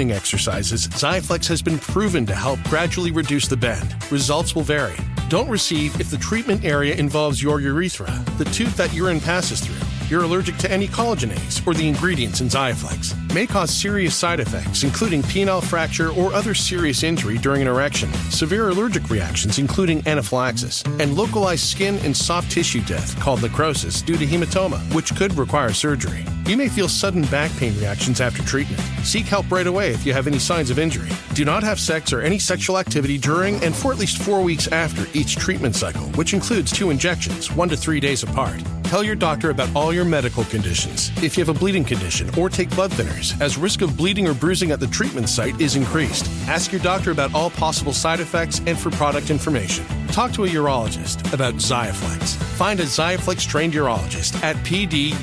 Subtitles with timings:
[0.00, 3.94] exercises, Xiaflex has been proven to help gradually reduce the bend.
[4.10, 4.96] Results will vary.
[5.28, 9.86] Don't receive if the treatment area involves your urethra, the tube that urine passes through,
[10.12, 13.32] you're allergic to any collagenase, or the ingredients in Xiaflex.
[13.32, 18.12] May cause serious side effects, including penile fracture or other serious injury during an erection,
[18.30, 24.18] severe allergic reactions, including anaphylaxis, and localized skin and soft tissue death called necrosis due
[24.18, 26.26] to hematoma, which could require surgery.
[26.44, 28.82] You may feel sudden back pain reactions after treatment.
[29.02, 31.10] Seek help right away if you have any signs of injury.
[31.34, 34.68] Do not have sex or any sexual activity during and for at least four weeks
[34.68, 38.62] after each treatment cycle, which includes two injections, one to three days apart.
[38.92, 41.10] Tell your doctor about all your medical conditions.
[41.22, 44.34] If you have a bleeding condition or take blood thinners, as risk of bleeding or
[44.34, 46.26] bruising at the treatment site is increased.
[46.46, 49.86] Ask your doctor about all possible side effects and for product information.
[50.08, 52.34] Talk to a urologist about Xiaflex.
[52.58, 55.14] Find a Xiaflex trained urologist at pduro.com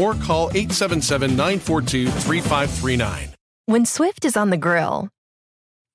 [0.00, 3.28] or call 877 942 3539.
[3.66, 5.08] When Swift is on the grill,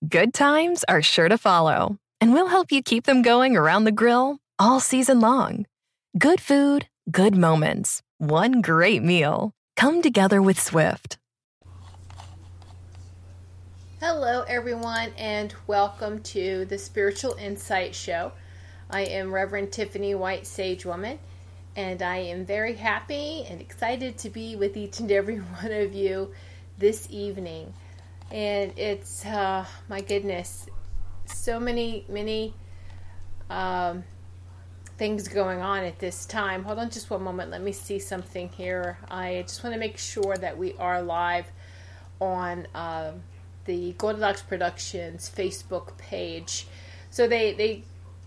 [0.08, 3.92] good times are sure to follow, and we'll help you keep them going around the
[3.92, 5.66] grill all season long.
[6.16, 9.52] Good food, good moments, one great meal.
[9.76, 11.18] Come together with Swift.
[14.00, 18.32] Hello, everyone, and welcome to the Spiritual Insight Show.
[18.92, 21.18] I am Reverend Tiffany White Sage Woman,
[21.76, 25.96] and I am very happy and excited to be with each and every one of
[25.96, 26.32] you
[26.78, 27.74] this evening.
[28.30, 30.68] And it's, uh, my goodness,
[31.26, 32.54] so many, many
[33.50, 34.04] um,
[35.04, 36.64] things going on at this time.
[36.64, 37.52] Hold on just one moment.
[37.52, 38.98] Let me see something here.
[39.12, 41.46] I just want to make sure that we are live
[42.22, 42.68] on.
[42.74, 43.12] Uh,
[43.66, 46.68] the Goldilocks Productions Facebook page.
[47.10, 47.84] So they they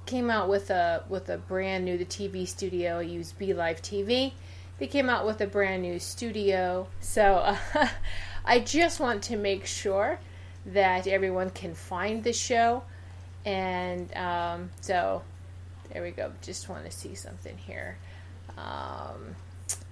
[0.06, 2.98] came out with a with a brand new the TV studio.
[2.98, 4.32] I use BeLive TV.
[4.78, 6.88] They came out with a brand new studio.
[7.00, 7.88] So uh,
[8.44, 10.18] I just want to make sure
[10.66, 12.82] that everyone can find the show.
[13.44, 15.22] And um, so
[15.96, 16.30] there we go.
[16.42, 17.96] Just want to see something here.
[18.58, 19.34] Um,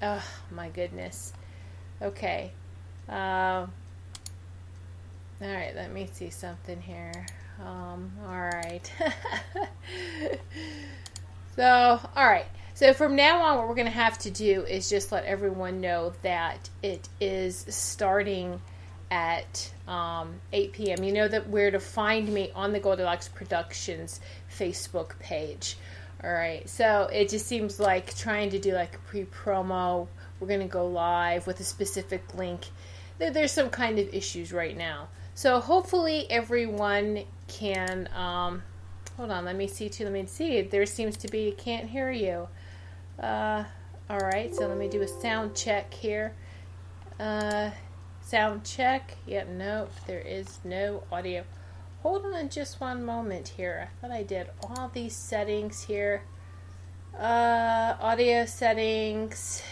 [0.02, 1.32] oh my goodness.
[2.02, 2.52] Okay.
[3.08, 3.70] Uh, all
[5.40, 7.24] right, let me see something here.
[7.58, 8.92] Um, all right.
[11.56, 11.64] so,
[12.14, 12.44] all right.
[12.74, 15.80] So from now on, what we're going to have to do is just let everyone
[15.80, 18.60] know that it is starting
[19.10, 21.02] at um, 8 p.m.
[21.02, 24.20] You know that where to find me on the Goldilocks Productions
[24.54, 25.76] Facebook page.
[26.24, 26.66] All right.
[26.68, 30.08] So it just seems like trying to do like a pre-promo.
[30.40, 32.66] We're going to go live with a specific link.
[33.18, 35.08] There's some kind of issues right now.
[35.34, 38.08] So hopefully everyone can.
[38.14, 38.62] Um,
[39.16, 40.04] hold on, let me see too.
[40.04, 40.62] Let me see.
[40.62, 41.54] There seems to be.
[41.58, 42.48] Can't hear you.
[43.20, 43.64] Uh,
[44.08, 44.54] all right.
[44.54, 46.34] So let me do a sound check here.
[47.20, 47.70] Uh,
[48.22, 49.16] sound check.
[49.26, 51.44] Yep, nope, there is no audio.
[52.04, 53.88] Hold on just one moment here.
[53.88, 56.22] I thought I did all these settings here.
[57.18, 59.62] Uh, audio settings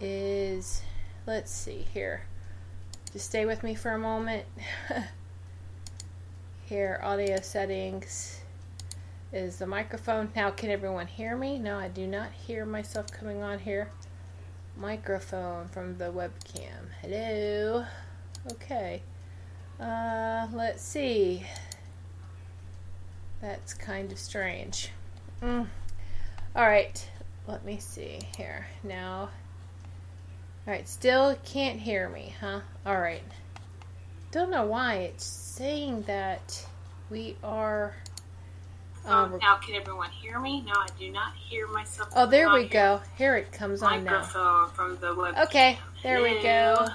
[0.00, 0.82] is,
[1.28, 2.22] let's see here.
[3.12, 4.46] Just stay with me for a moment.
[6.64, 8.40] here, audio settings
[9.32, 10.32] is the microphone.
[10.34, 11.60] Now, can everyone hear me?
[11.60, 13.92] No, I do not hear myself coming on here.
[14.76, 16.88] Microphone from the webcam.
[17.00, 17.84] Hello.
[18.50, 19.02] Okay.
[19.80, 21.44] Uh, let's see.
[23.40, 24.90] That's kind of strange.
[25.42, 25.66] Mm.
[26.56, 27.08] All right.
[27.46, 28.66] Let me see here.
[28.82, 29.30] Now.
[30.66, 30.88] All right.
[30.88, 32.60] Still can't hear me, huh?
[32.84, 33.22] All right.
[34.30, 36.66] Don't know why it's saying that
[37.08, 37.94] we are
[39.08, 40.60] um, now, can everyone hear me?
[40.66, 42.10] No, I do not hear myself.
[42.14, 43.00] Oh, there we go.
[43.16, 44.20] Here it comes on now.
[44.20, 45.42] Microphone from the.
[45.44, 46.86] Okay, there we go.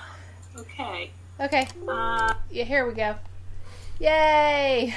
[0.59, 1.09] Okay.
[1.39, 1.67] Okay.
[1.87, 3.15] Uh, yeah, here we go.
[3.99, 4.93] Yay!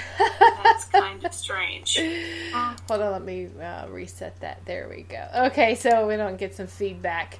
[0.64, 1.98] that's kind of strange.
[2.52, 4.64] Hold on, let me uh, reset that.
[4.64, 5.28] There we go.
[5.46, 7.38] Okay, so we don't get some feedback.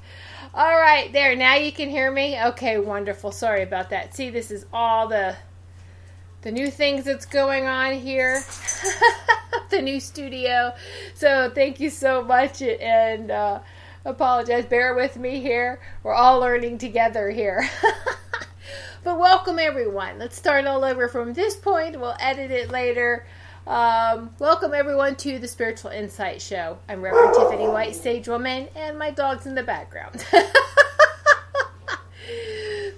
[0.55, 1.35] All right, there.
[1.35, 2.41] Now you can hear me.
[2.41, 3.33] Okay, wonderful.
[3.33, 4.15] Sorry about that.
[4.15, 5.37] See, this is all the
[6.43, 8.41] the new things that's going on here,
[9.71, 10.73] the new studio.
[11.15, 13.61] So thank you so much and uh,
[14.05, 14.67] apologize.
[14.67, 15.81] Bear with me here.
[16.05, 17.69] We're all learning together here.
[19.07, 20.19] But welcome everyone.
[20.19, 22.01] Let's start all over from this point.
[22.01, 23.25] We'll edit it later.
[23.65, 26.79] Um, welcome everyone to the Spiritual Insight Show.
[26.89, 30.27] I'm Reverend Tiffany White, Sage Woman, and my dog's in the background.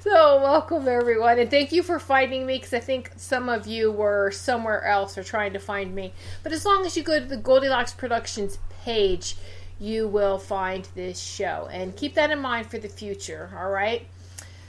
[0.00, 3.92] So, welcome everyone, and thank you for finding me because I think some of you
[3.92, 6.14] were somewhere else or trying to find me.
[6.42, 9.36] But as long as you go to the Goldilocks Productions page,
[9.78, 11.68] you will find this show.
[11.70, 14.06] And keep that in mind for the future, all right?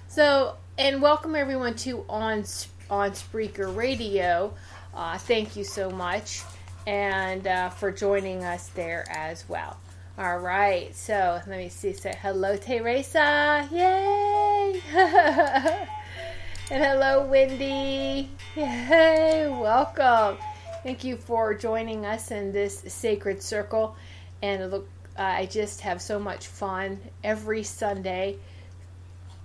[0.10, 2.46] So, and welcome everyone to On,
[2.90, 4.54] on Spreaker Radio.
[4.96, 6.42] Uh, thank you so much,
[6.88, 9.78] and uh, for joining us there as well.
[10.18, 11.92] All right, so let me see.
[11.92, 13.68] Say hello, Teresa.
[13.74, 14.82] Yay!
[14.96, 15.88] and
[16.72, 18.30] hello, Wendy.
[18.56, 19.50] Yay!
[19.50, 20.38] Welcome.
[20.84, 23.98] Thank you for joining us in this sacred circle.
[24.42, 24.88] And look,
[25.18, 28.38] uh, I just have so much fun every Sunday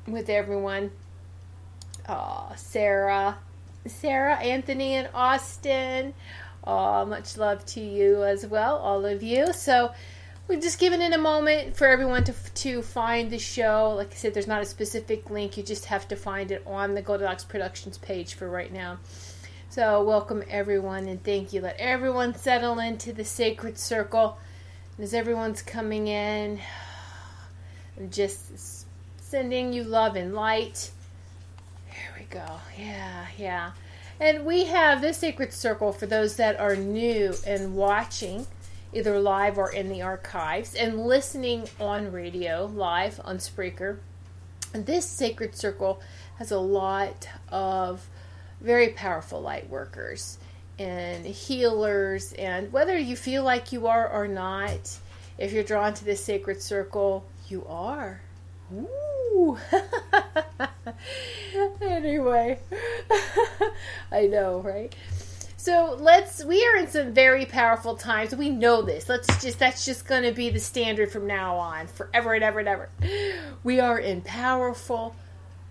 [0.06, 0.92] with everyone.
[2.08, 3.38] Oh, Sarah,
[3.86, 6.14] Sarah, Anthony, and Austin.
[6.66, 9.52] Oh, much love to you as well, all of you.
[9.52, 9.92] So
[10.46, 13.94] we've just given it a moment for everyone to to find the show.
[13.96, 16.94] Like I said, there's not a specific link; you just have to find it on
[16.94, 18.98] the Goldilocks Productions page for right now.
[19.70, 21.60] So, welcome everyone, and thank you.
[21.60, 24.38] Let everyone settle into the sacred circle.
[24.98, 26.60] as everyone's coming in,
[27.98, 28.86] I'm just
[29.20, 30.90] sending you love and light.
[32.24, 32.60] We go.
[32.78, 33.72] Yeah, yeah.
[34.18, 38.46] And we have this sacred circle for those that are new and watching
[38.94, 43.98] either live or in the archives, and listening on radio, live on Spreaker.
[44.72, 46.00] This sacred circle
[46.38, 48.06] has a lot of
[48.60, 50.38] very powerful light workers
[50.78, 54.96] and healers, and whether you feel like you are or not,
[55.38, 58.20] if you're drawn to this sacred circle, you are.
[58.72, 59.13] Ooh.
[61.80, 62.58] anyway,
[64.12, 64.94] I know, right?
[65.56, 68.34] So let's we are in some very powerful times.
[68.34, 69.08] We know this.
[69.08, 72.58] Let's just that's just going to be the standard from now on, forever and ever
[72.58, 72.90] and ever.
[73.62, 75.16] We are in powerful,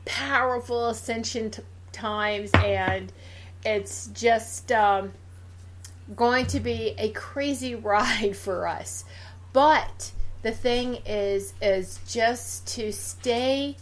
[0.05, 1.61] powerful ascension t-
[1.91, 3.13] times, and
[3.63, 5.13] it's just um,
[6.15, 9.05] going to be a crazy ride for us.
[9.53, 10.11] But
[10.43, 13.77] the thing is, is just to stay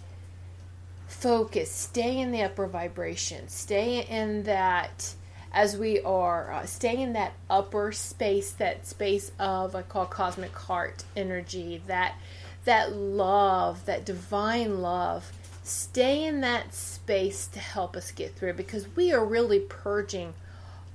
[1.07, 5.13] focused, stay in the upper vibration, stay in that
[5.53, 10.55] as we are uh, staying in that upper space, that space of I call cosmic
[10.55, 12.15] heart energy, that
[12.63, 15.31] that love, that divine love,
[15.63, 20.33] stay in that space to help us get through because we are really purging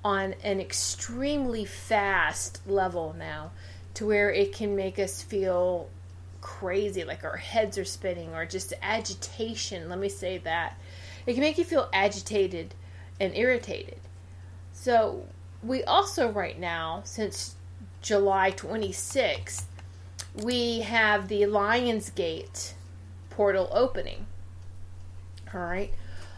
[0.04, 3.50] on an extremely fast level now
[3.96, 5.88] to where it can make us feel
[6.40, 10.78] crazy like our heads are spinning or just agitation let me say that
[11.26, 12.74] it can make you feel agitated
[13.20, 13.98] and irritated
[14.72, 15.26] so
[15.62, 17.56] we also right now, since
[18.02, 19.64] July 26th,
[20.42, 22.74] we have the Lionsgate
[23.30, 24.26] portal opening.
[25.52, 25.92] All right.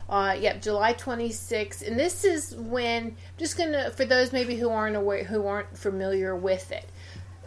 [0.08, 4.96] Uh, yep, July 26th, and this is when just gonna for those maybe who aren't
[4.96, 6.88] aware, who aren't familiar with it.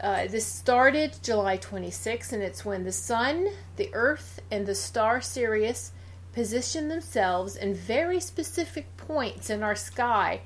[0.01, 5.21] Uh, this started July 26, and it's when the sun, the earth, and the star
[5.21, 5.91] Sirius
[6.33, 10.41] position themselves in very specific points in our sky,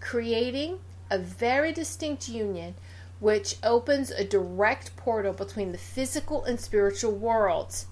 [0.00, 0.80] creating
[1.10, 2.74] a very distinct union
[3.20, 7.86] which opens a direct portal between the physical and spiritual worlds.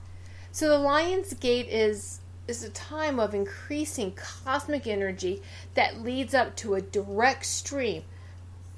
[0.53, 5.43] So the Lion's Gate is is a time of increasing cosmic energy
[5.75, 8.03] that leads up to a direct stream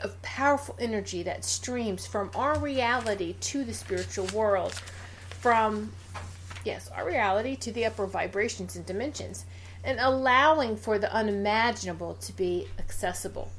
[0.01, 4.73] of powerful energy that streams from our reality to the spiritual world,
[5.31, 5.93] from
[6.65, 9.45] yes, our reality to the upper vibrations and dimensions,
[9.85, 13.51] and allowing for the unimaginable to be accessible.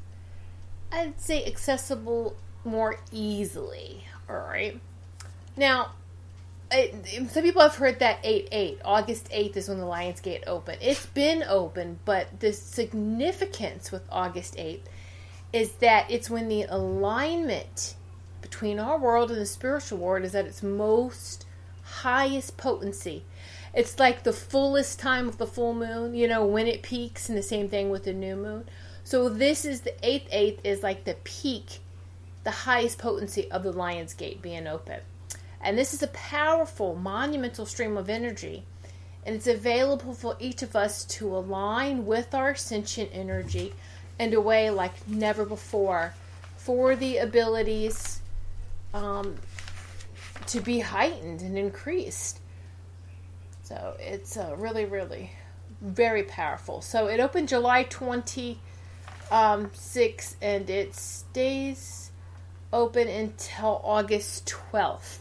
[0.92, 4.06] I'd say accessible more easily.
[4.30, 4.80] All right.
[5.58, 5.92] Now,
[6.72, 8.80] some people have heard that 8 8.
[8.86, 10.78] August 8th is when the Lions Gate opened.
[10.82, 14.84] It's been open, but the significance with August 8th
[15.54, 17.96] is that it's when the alignment
[18.42, 21.46] between our world and the spiritual world is at its most
[21.84, 23.24] highest potency.
[23.74, 27.38] It's like the fullest time of the full moon, you know, when it peaks, and
[27.38, 28.66] the same thing with the new moon.
[29.04, 31.80] So this is the 8th 8th is like the peak,
[32.44, 35.00] the highest potency of the Lion's Gate being open.
[35.62, 38.64] And this is a powerful, monumental stream of energy.
[39.26, 43.74] And it's available for each of us to align with our ascension energy
[44.20, 46.14] in a way like never before
[46.58, 48.22] for the abilities
[48.94, 49.36] um,
[50.48, 52.40] to be heightened and increased.
[53.64, 55.32] So it's uh, really, really
[55.82, 56.82] very powerful.
[56.82, 58.60] So it opened July 26
[59.32, 59.72] um,
[60.42, 62.12] and it stays
[62.72, 65.18] open until August 12th.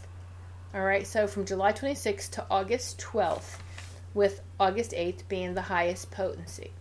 [0.73, 3.57] All right, so from July 26th to August 12th,
[4.13, 6.71] with August 8th being the highest potency.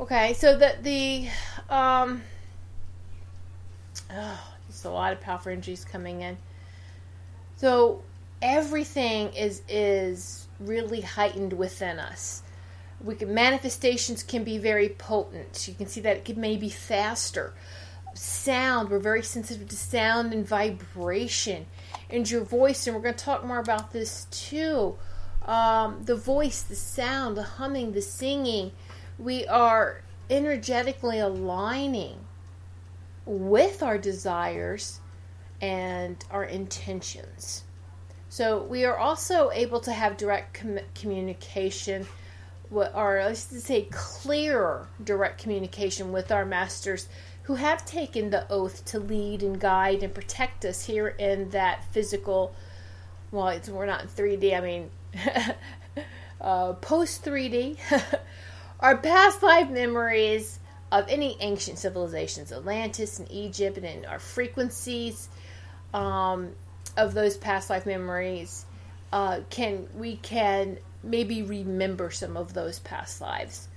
[0.00, 1.28] Okay, so that the
[1.68, 2.22] um,
[4.12, 6.36] oh, there's a lot of powerful energies coming in.
[7.56, 8.02] So
[8.40, 12.42] everything is is really heightened within us.
[13.02, 15.66] We can manifestations can be very potent.
[15.66, 17.52] You can see that it can maybe faster.
[18.14, 21.66] Sound, we're very sensitive to sound and vibration
[22.08, 24.96] and your voice, and we're going to talk more about this too.
[25.44, 28.72] Um, the voice, the sound, the humming, the singing,
[29.18, 32.16] we are energetically aligning
[33.26, 35.00] with our desires
[35.60, 37.64] and our intentions.
[38.28, 42.06] So we are also able to have direct com- communication,
[42.70, 47.08] or let's say clearer direct communication with our masters
[47.44, 51.82] who have taken the oath to lead and guide and protect us here in that
[51.92, 52.54] physical.
[53.32, 54.56] Well, we're not in 3D.
[54.56, 54.90] I mean,
[56.40, 57.78] uh, post 3D.
[58.80, 60.58] our past life memories
[60.90, 65.28] of any ancient civilizations, Atlantis and Egypt, and our frequencies
[65.92, 66.50] um,
[66.96, 68.64] of those past life memories.
[69.12, 73.68] Uh, can we can maybe remember some of those past lives?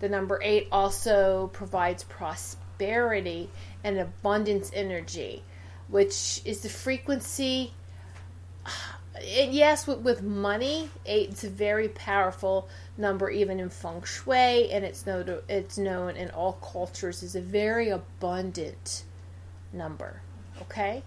[0.00, 3.50] The number eight also provides prosperity prosperity
[3.84, 5.42] and abundance energy,
[5.88, 7.74] which is the frequency.
[9.22, 15.04] Yes, with, with money, eight's a very powerful number, even in feng shui, and it's
[15.04, 19.04] known it's known in all cultures as a very abundant
[19.72, 20.22] number.
[20.62, 21.02] Okay,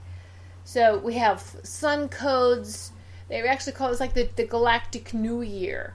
[0.64, 2.92] so we have sun codes.
[3.30, 5.94] They actually call it like the, the galactic new year.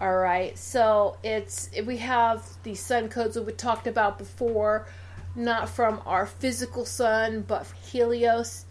[0.00, 4.86] All right, so it's we have the sun codes that we talked about before
[5.36, 8.66] not from our physical sun, but Helios.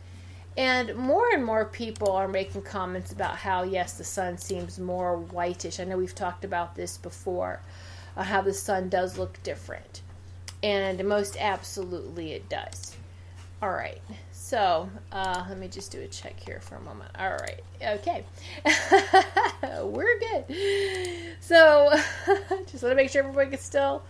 [0.56, 5.18] And more and more people are making comments about how, yes, the sun seems more
[5.18, 5.80] whitish.
[5.80, 7.60] I know we've talked about this before,
[8.16, 10.02] uh, how the sun does look different.
[10.62, 12.96] And most absolutely it does.
[13.62, 14.02] All right,
[14.34, 17.12] so uh, let me just do a check here for a moment.
[17.18, 18.26] All right, okay,
[19.84, 20.46] we're good.
[21.40, 21.90] So
[22.70, 24.04] just want to make sure everybody can still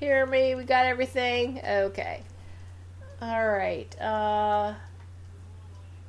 [0.00, 0.54] hear me?
[0.54, 1.60] We got everything?
[1.62, 2.22] Okay.
[3.20, 4.00] All right.
[4.00, 4.72] Uh,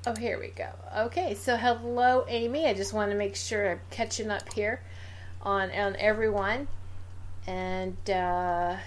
[0.06, 0.70] oh, here we go.
[0.98, 2.68] Okay, so hello, Amy.
[2.68, 4.82] I just want to make sure I'm catching up here
[5.42, 6.68] on, on everyone.
[7.48, 8.78] And uh,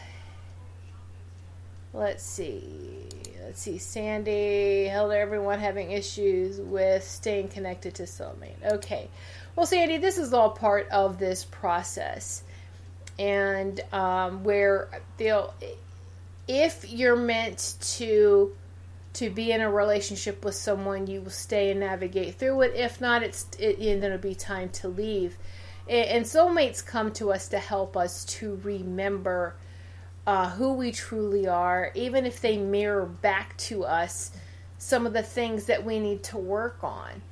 [1.92, 3.08] let's see.
[3.44, 3.78] Let's see.
[3.78, 8.62] Sandy, hello, everyone having issues with staying connected to soulmate.
[8.64, 9.08] Okay.
[9.56, 12.42] Well, Sandy, this is all part of this process
[13.18, 15.54] and um, where they'll
[16.48, 18.52] if you're meant to
[19.14, 23.00] to be in a relationship with someone you will stay and navigate through it if
[23.00, 25.36] not it's it, then it'll be time to leave
[25.86, 29.54] and, soulmates come to us to help us to remember
[30.26, 34.30] uh, who we truly are even if they mirror back to us
[34.84, 37.22] some of the things that we need to work on.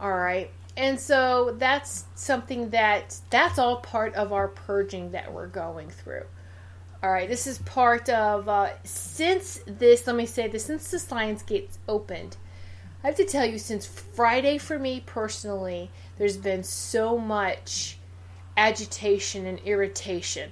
[0.00, 0.50] All right.
[0.76, 6.24] And so that's something that that's all part of our purging that we're going through.
[7.02, 10.06] All right, this is part of uh, since this.
[10.06, 12.36] Let me say this: since the Lion's Gates opened,
[13.02, 17.96] I have to tell you, since Friday for me personally, there's been so much
[18.54, 20.50] agitation and irritation,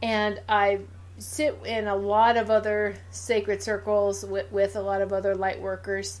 [0.00, 0.82] and I
[1.18, 5.60] sit in a lot of other sacred circles with, with a lot of other light
[5.60, 6.20] workers,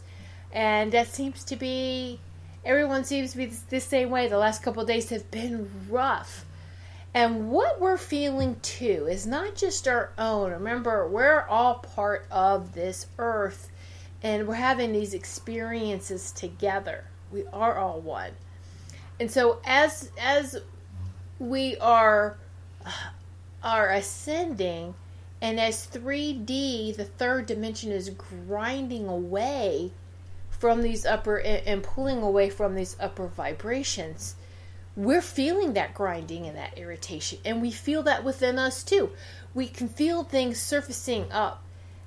[0.52, 2.18] and that seems to be
[2.64, 4.26] everyone seems to be the same way.
[4.26, 6.44] The last couple days have been rough.
[7.12, 10.52] And what we're feeling too is not just our own.
[10.52, 13.70] Remember, we're all part of this earth
[14.22, 17.04] and we're having these experiences together.
[17.32, 18.32] We are all one.
[19.18, 20.56] And so as as
[21.38, 22.38] we are
[23.62, 24.94] are ascending
[25.42, 29.90] and as 3D, the third dimension is grinding away
[30.50, 34.34] from these upper and pulling away from these upper vibrations,
[35.04, 37.38] we're feeling that grinding and that irritation.
[37.44, 39.10] And we feel that within us too.
[39.54, 41.62] We can feel things surfacing up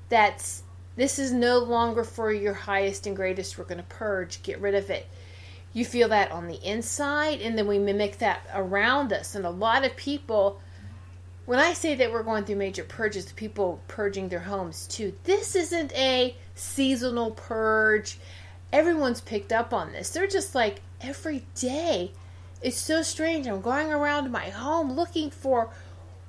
[0.09, 0.63] that's
[0.95, 3.57] this is no longer for your highest and greatest.
[3.57, 5.07] We're going to purge, get rid of it.
[5.73, 9.33] You feel that on the inside, and then we mimic that around us.
[9.33, 10.61] And a lot of people,
[11.47, 15.55] when I say that we're going through major purges, people purging their homes too, this
[15.55, 18.19] isn't a seasonal purge
[18.73, 20.09] everyone's picked up on this.
[20.09, 22.11] They're just like every day.
[22.63, 23.45] It's so strange.
[23.45, 25.69] I'm going around my home looking for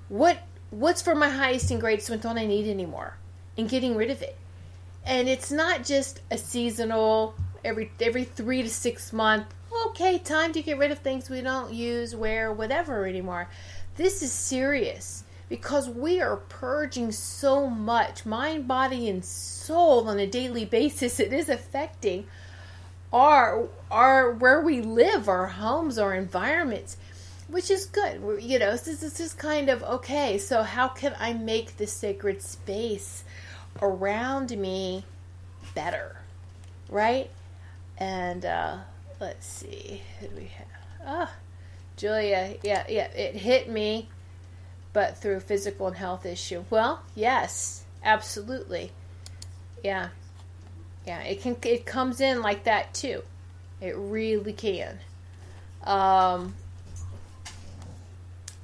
[0.09, 0.39] what
[0.71, 3.17] what's for my highest and greatest what don't I need anymore
[3.57, 4.37] and getting rid of it.
[5.07, 9.47] And it's not just a seasonal every every 3 to 6 month
[9.87, 13.49] okay, time to get rid of things we don't use, wear, whatever anymore.
[13.97, 20.27] This is serious because we are purging so much mind, body, and soul on a
[20.27, 21.21] daily basis.
[21.21, 22.27] It is affecting
[23.15, 26.97] our our where we live, our homes, our environments,
[27.49, 28.21] which is good.
[28.21, 30.37] We're, you know, this is just kind of okay.
[30.37, 33.23] So how can I make the sacred space
[33.81, 35.05] around me
[35.75, 36.17] better,
[36.91, 37.31] right?
[37.97, 38.79] And uh,
[39.21, 40.67] let's see, who do we have?
[41.07, 41.33] Ah,
[41.97, 42.57] Julia.
[42.65, 43.07] Yeah, yeah.
[43.13, 44.09] It hit me
[44.93, 46.65] but through physical and health issue.
[46.71, 48.93] Well, yes, absolutely.
[49.83, 50.09] Yeah.
[51.07, 53.23] Yeah, it can it comes in like that too.
[53.81, 54.99] It really can.
[55.85, 56.55] Um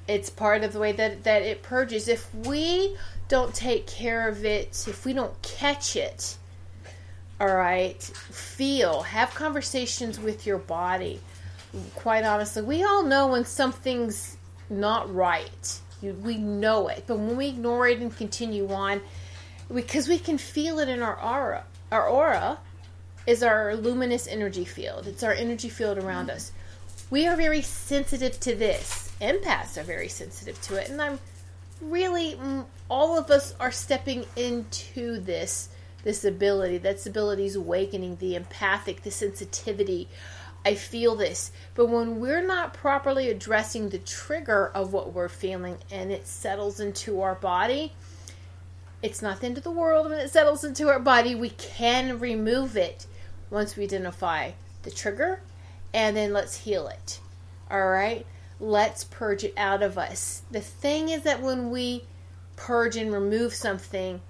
[0.09, 2.09] it's part of the way that that it purges.
[2.09, 2.97] If we
[3.29, 6.37] don't take care of it, if we don't catch it,
[7.41, 11.21] all right, feel, have conversations with your body.
[11.95, 14.37] Quite honestly, we all know when something's
[14.69, 17.05] not right we know it.
[17.07, 19.01] But when we ignore it and continue on,
[19.73, 21.65] because we can feel it in our aura.
[21.91, 22.59] Our aura
[23.27, 25.07] is our luminous energy field.
[25.07, 26.53] It's our energy field around us.
[27.11, 29.13] We are very sensitive to this.
[29.21, 31.19] Empaths are very sensitive to it, and I'm
[31.81, 35.69] really mm, all of us are stepping into this
[36.05, 36.79] this ability.
[36.79, 40.09] That ability is awakening the empathic, the sensitivity
[40.65, 41.53] I feel this.
[41.75, 46.81] But when we're not properly addressing the trigger of what we're feeling and it settles
[46.81, 47.95] into our body,
[49.03, 51.35] it's not the end of the world when it settles into our body.
[51.35, 53.07] We can remove it
[53.51, 55.41] once we identify the trigger
[55.93, 57.21] and then let's heal it.
[57.71, 58.27] All right?
[58.59, 60.43] Let's purge it out of us.
[60.51, 62.05] The thing is that when we
[62.57, 64.21] purge and remove something,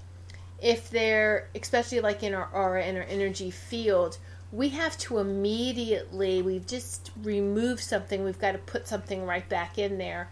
[0.62, 4.18] if they're, especially like in our aura, in our energy field,
[4.52, 9.78] we have to immediately, we've just removed something, we've got to put something right back
[9.78, 10.28] in there,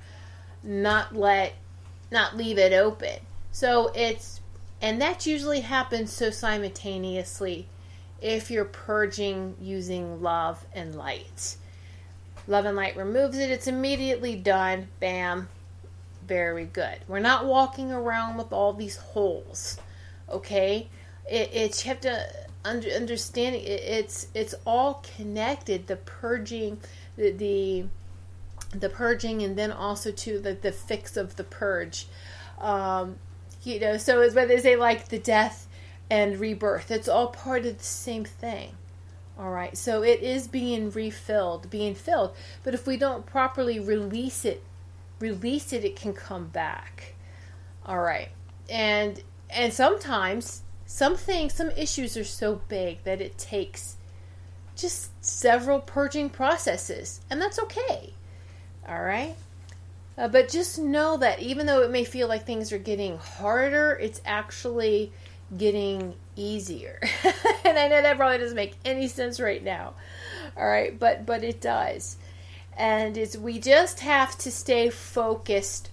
[0.63, 1.55] not let,
[2.11, 3.19] not leave it open.
[3.59, 4.41] So it's,
[4.81, 7.67] and that usually happens so simultaneously
[8.23, 11.57] if you're purging using love and light.
[12.47, 14.87] Love and light removes it, it's immediately done.
[15.01, 15.49] Bam.
[16.25, 16.99] Very good.
[17.09, 19.77] We're not walking around with all these holes.
[20.31, 20.89] Okay?
[21.29, 22.33] It, it's you have to
[22.65, 25.89] under, understanding it, it's it's all connected.
[25.89, 26.79] The purging,
[27.17, 27.87] the, the
[28.71, 32.07] the purging, and then also to the the fix of the purge.
[32.61, 33.17] Um,
[33.63, 35.69] you know, so it's whether they say like the death
[36.11, 36.91] and rebirth.
[36.91, 38.73] It's all part of the same thing.
[39.39, 42.35] All right, so it is being refilled, being filled.
[42.65, 44.65] But if we don't properly release it,
[45.21, 47.15] release it, it can come back.
[47.87, 48.31] All right,
[48.69, 53.97] and and sometimes some things, some issues are so big that it takes
[54.75, 58.15] just several purging processes, and that's okay.
[58.89, 59.37] All right?
[60.19, 63.97] Uh, but just know that even though it may feel like things are getting harder,
[64.03, 65.13] it's actually
[65.57, 66.99] getting easier.
[67.65, 69.95] and I know that probably doesn't make any sense right now.
[70.57, 72.17] All right, but but it does.
[72.77, 75.91] And it's we just have to stay focused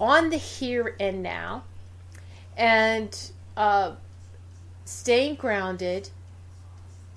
[0.00, 1.64] on the here and now
[2.56, 3.94] and uh,
[4.84, 6.10] staying grounded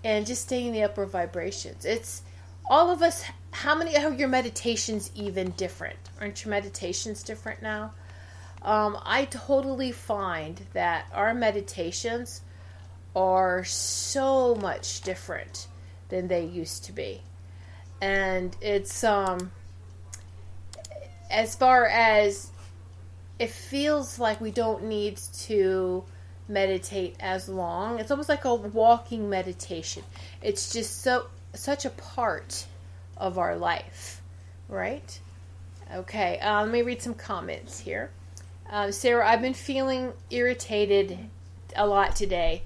[0.04, 1.86] and just staying in the upper vibrations.
[1.86, 2.22] It's
[2.70, 3.24] all of us.
[3.52, 5.98] How many are your meditations even different?
[6.22, 7.94] Aren't your meditations different now?
[8.62, 12.42] Um, I totally find that our meditations
[13.16, 15.68] are so much different
[16.10, 17.22] than they used to be,
[18.02, 19.52] and it's um
[21.30, 22.52] as far as
[23.40, 26.04] it feels like we don't need to
[26.48, 28.00] meditate as long.
[28.00, 30.04] It's almost like a walking meditation.
[30.42, 32.66] It's just so such a part
[33.20, 34.22] of our life,
[34.70, 35.20] right?
[35.94, 38.12] Okay, uh, let me read some comments here.
[38.70, 41.18] Uh, Sarah, I've been feeling irritated
[41.76, 42.64] a lot today.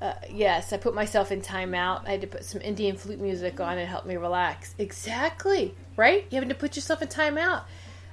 [0.00, 2.06] Uh, yes, I put myself in timeout.
[2.06, 4.74] I had to put some Indian flute music on and help me relax.
[4.78, 6.24] Exactly, right?
[6.30, 7.64] You having to put yourself in timeout.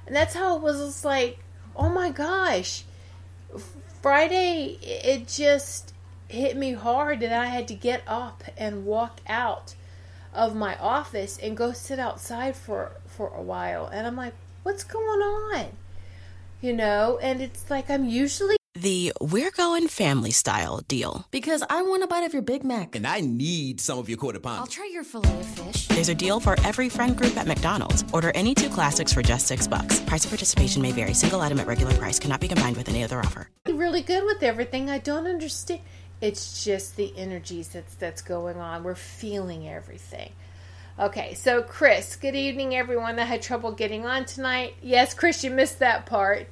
[0.06, 1.04] And that's how it was.
[1.04, 1.38] Like,
[1.76, 2.84] oh my gosh.
[4.02, 5.94] Friday, it just
[6.28, 9.75] hit me hard that I had to get up and walk out
[10.36, 13.86] of my office and go sit outside for for a while.
[13.86, 15.66] And I'm like, what's going on?
[16.60, 21.26] You know, and it's like I'm usually the We're Going Family Style deal.
[21.30, 22.94] Because I want a bite of your Big Mac.
[22.94, 24.60] And I need some of your quarter pound.
[24.60, 25.88] I'll try your Filet-O-Fish.
[25.88, 28.04] There's a deal for every friend group at McDonald's.
[28.12, 30.00] Order any two classics for just six bucks.
[30.00, 31.14] Price of participation may vary.
[31.14, 33.48] Single item at regular price cannot be combined with any other offer.
[33.66, 34.90] Really good with everything.
[34.90, 35.80] I don't understand.
[36.20, 38.84] It's just the energies that's that's going on.
[38.84, 40.32] We're feeling everything.
[40.98, 44.76] Okay, so Chris, good evening, everyone that had trouble getting on tonight.
[44.80, 46.48] Yes, Chris, you missed that part.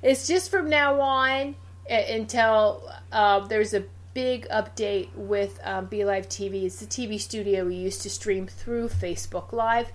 [0.00, 1.56] It's just from now on
[1.90, 6.64] until uh, there's a big update with um, BeLive TV.
[6.64, 9.92] It's the TV studio we used to stream through Facebook Live.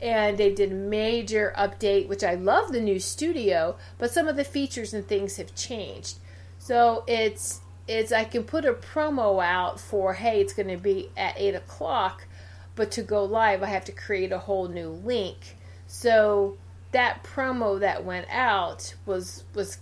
[0.00, 4.36] And they did a major update, which I love the new studio, but some of
[4.36, 6.18] the features and things have changed.
[6.58, 7.60] So it's
[7.92, 11.54] it's I can put a promo out for hey, it's going to be at eight
[11.54, 12.26] o'clock,
[12.74, 15.56] but to go live, I have to create a whole new link.
[15.86, 16.56] So
[16.92, 19.78] that promo that went out was was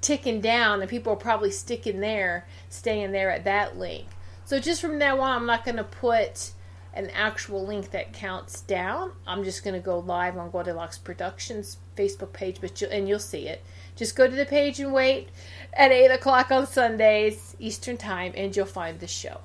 [0.00, 4.06] ticking down and people are probably sticking there staying there at that link.
[4.44, 6.52] So just from now on i'm not going to put
[6.92, 9.12] an actual link that counts down.
[9.26, 13.18] I'm just going to go live on goldilocks productions facebook page but you, and you'll
[13.18, 13.64] see it
[13.96, 15.28] just go to the page and wait
[15.74, 19.40] at 8 o'clock on sundays eastern time and you'll find the show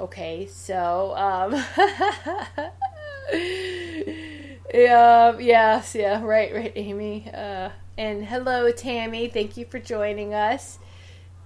[0.00, 1.62] okay so um
[4.74, 7.30] Yeah, yes, yeah, right, right, Amy.
[7.32, 9.28] Uh, and hello, Tammy.
[9.28, 10.78] Thank you for joining us.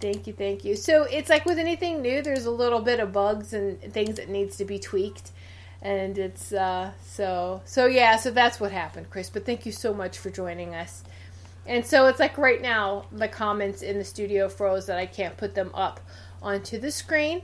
[0.01, 0.77] Thank you, thank you.
[0.77, 4.29] So it's like with anything new, there's a little bit of bugs and things that
[4.29, 5.33] needs to be tweaked,
[5.83, 8.17] and it's uh, so so yeah.
[8.17, 9.31] So that's what happened, Chris.
[9.31, 11.05] But thank you so much for joining us.
[11.66, 15.37] And so it's like right now, the comments in the studio froze that I can't
[15.37, 16.00] put them up
[16.40, 17.42] onto the screen.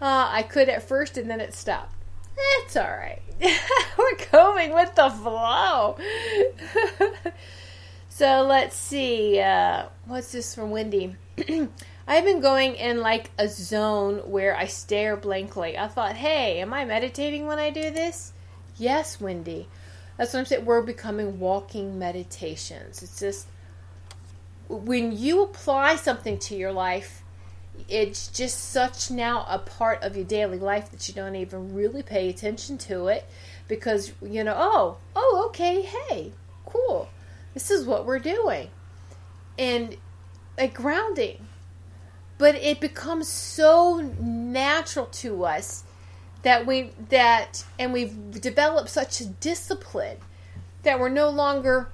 [0.00, 1.94] Uh, I could at first, and then it stopped.
[2.36, 3.22] It's all right.
[3.98, 5.96] We're going with the flow.
[8.08, 9.40] so let's see.
[9.40, 11.16] Uh, what's this from Wendy?
[12.06, 15.78] I've been going in like a zone where I stare blankly.
[15.78, 18.32] I thought, hey, am I meditating when I do this?
[18.76, 19.68] Yes, Wendy.
[20.18, 20.64] That's what I'm saying.
[20.64, 23.02] We're becoming walking meditations.
[23.02, 23.46] It's just
[24.68, 27.22] when you apply something to your life,
[27.88, 32.02] it's just such now a part of your daily life that you don't even really
[32.02, 33.26] pay attention to it
[33.66, 36.32] because you know oh oh okay hey
[36.74, 37.08] cool.
[37.54, 38.68] This is what we're doing.
[39.58, 39.96] And
[40.58, 41.46] like grounding.
[42.36, 45.84] But it becomes so natural to us
[46.42, 50.18] that we that and we've developed such a discipline
[50.82, 51.90] that we're no longer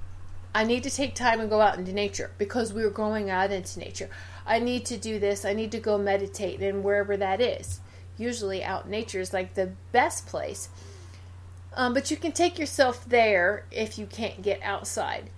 [0.53, 3.79] I need to take time and go out into nature because we're going out into
[3.79, 4.09] nature.
[4.45, 5.45] I need to do this.
[5.45, 7.79] I need to go meditate and wherever that is.
[8.17, 10.69] Usually out in nature is like the best place.
[11.73, 15.29] Um, but you can take yourself there if you can't get outside.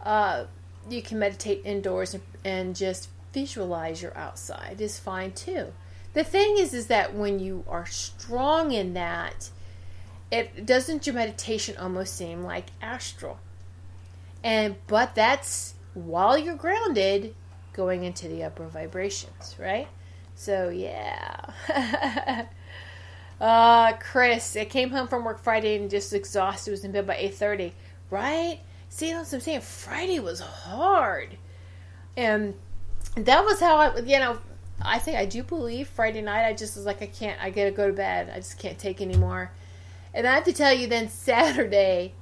[0.00, 0.44] Uh,
[0.88, 5.72] you can meditate indoors and, and just visualize your outside is fine too.
[6.12, 9.50] The thing is, is that when you are strong in that,
[10.30, 13.38] it doesn't your meditation almost seem like astral.
[14.42, 17.34] And but that's while you're grounded,
[17.72, 19.88] going into the upper vibrations, right?
[20.34, 21.50] So yeah.
[23.40, 27.16] uh Chris, I came home from work Friday and just exhausted, was in bed by
[27.16, 27.74] eight thirty.
[28.10, 28.60] Right?
[28.88, 29.60] See that's what I'm saying?
[29.60, 31.36] Friday was hard.
[32.16, 32.54] And
[33.16, 34.38] that was how I you know,
[34.82, 36.46] I think I do believe Friday night.
[36.46, 37.40] I just was like, I can't.
[37.42, 38.30] I gotta go to bed.
[38.34, 39.50] I just can't take anymore.
[40.12, 42.14] And I have to tell you, then Saturday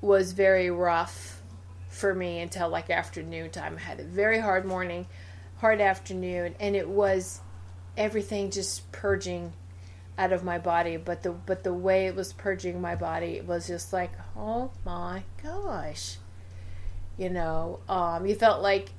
[0.00, 1.31] was very rough
[1.92, 3.76] for me until like afternoon time.
[3.76, 5.06] I had a very hard morning,
[5.58, 7.40] hard afternoon, and it was
[7.96, 9.52] everything just purging
[10.16, 10.96] out of my body.
[10.96, 14.70] But the but the way it was purging my body it was just like, oh
[14.84, 16.16] my gosh,
[17.18, 18.90] you know, um, you felt like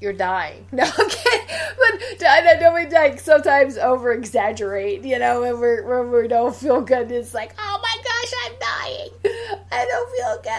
[0.00, 0.66] you're dying.
[0.72, 1.40] No, okay,
[1.76, 6.54] but I know we like sometimes over exaggerate, you know, when we when we don't
[6.54, 7.10] feel good.
[7.10, 9.64] It's like, oh my gosh, I'm dying.
[9.72, 10.52] I don't feel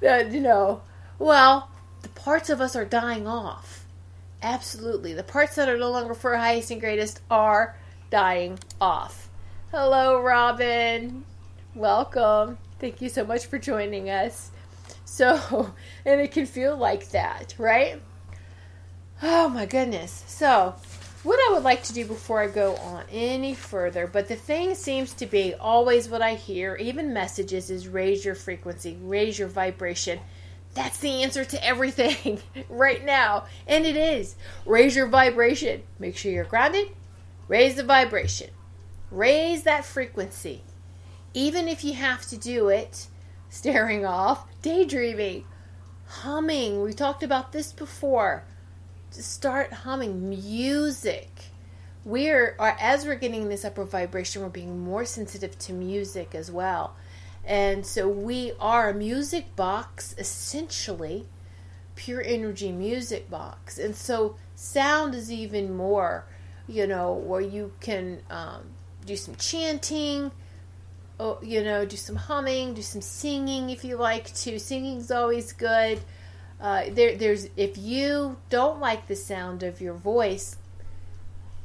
[0.00, 0.08] good.
[0.08, 0.80] Uh, you know,
[1.18, 1.70] well,
[2.02, 3.84] the parts of us are dying off.
[4.42, 7.76] Absolutely, the parts that are no longer for highest and greatest are
[8.10, 9.28] dying off.
[9.70, 11.24] Hello, Robin.
[11.74, 12.58] Welcome.
[12.78, 14.50] Thank you so much for joining us.
[15.04, 18.00] So, and it can feel like that, right?
[19.22, 20.24] Oh my goodness.
[20.28, 20.76] So,
[21.24, 24.76] what I would like to do before I go on any further, but the thing
[24.76, 29.48] seems to be always what I hear, even messages, is raise your frequency, raise your
[29.48, 30.20] vibration.
[30.78, 33.46] That's the answer to everything right now.
[33.66, 34.36] And it is.
[34.64, 35.82] Raise your vibration.
[35.98, 36.90] Make sure you're grounded.
[37.48, 38.50] Raise the vibration.
[39.10, 40.62] Raise that frequency.
[41.34, 43.08] Even if you have to do it
[43.48, 45.46] staring off, daydreaming,
[46.06, 46.80] humming.
[46.80, 48.44] We talked about this before
[49.10, 51.28] start humming music.
[52.04, 56.52] We're uh, as we're getting this upper vibration, we're being more sensitive to music as
[56.52, 56.94] well.
[57.48, 61.24] And so we are a music box essentially,
[61.94, 63.78] pure energy music box.
[63.78, 66.26] And so sound is even more,
[66.68, 68.64] you know, where you can um,
[69.06, 70.30] do some chanting,
[71.18, 74.58] oh, you know, do some humming, do some singing if you like to.
[74.58, 76.00] Singing's always good.
[76.60, 80.56] Uh, there, there's if you don't like the sound of your voice,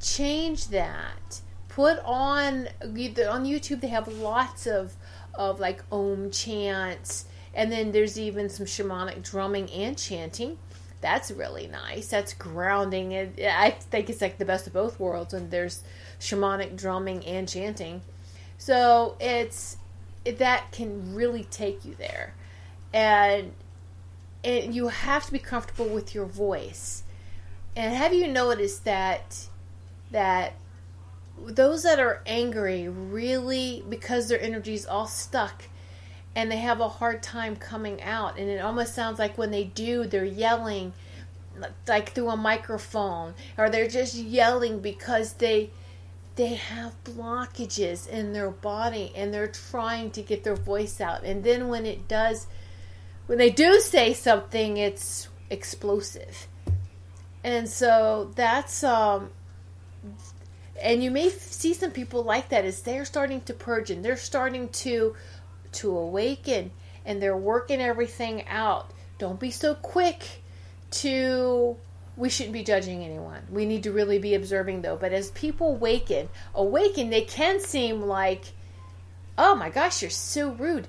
[0.00, 1.42] change that.
[1.68, 3.82] Put on on YouTube.
[3.82, 4.94] They have lots of
[5.36, 10.58] of like om chants, and then there's even some shamanic drumming and chanting.
[11.00, 12.08] That's really nice.
[12.08, 13.12] That's grounding.
[13.12, 15.34] It, I think it's like the best of both worlds.
[15.34, 15.82] And there's
[16.18, 18.02] shamanic drumming and chanting,
[18.58, 19.76] so it's
[20.24, 22.34] that can really take you there.
[22.92, 23.52] And
[24.42, 27.02] and you have to be comfortable with your voice.
[27.76, 29.48] And have you noticed that
[30.10, 30.54] that
[31.38, 35.64] those that are angry really because their energy is all stuck
[36.36, 39.64] and they have a hard time coming out and it almost sounds like when they
[39.64, 40.92] do they're yelling
[41.86, 45.70] like through a microphone or they're just yelling because they
[46.36, 51.44] they have blockages in their body and they're trying to get their voice out and
[51.44, 52.46] then when it does
[53.26, 56.46] when they do say something, it's explosive.
[57.42, 59.30] And so that's um
[60.80, 64.16] and you may see some people like that as they're starting to purge and they're
[64.16, 65.14] starting to
[65.72, 66.70] to awaken
[67.04, 68.90] and they're working everything out.
[69.18, 70.42] Don't be so quick
[70.90, 71.76] to
[72.16, 73.42] we shouldn't be judging anyone.
[73.50, 74.96] We need to really be observing though.
[74.96, 78.44] But as people awaken, awaken, they can seem like,
[79.36, 80.86] oh my gosh, you're so rude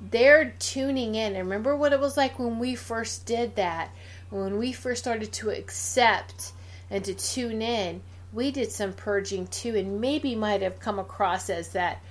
[0.00, 1.34] they're tuning in.
[1.34, 3.90] And remember what it was like when we first did that?
[4.30, 6.52] When we first started to accept
[6.90, 11.50] and to tune in, we did some purging too, and maybe might have come across
[11.50, 12.02] as that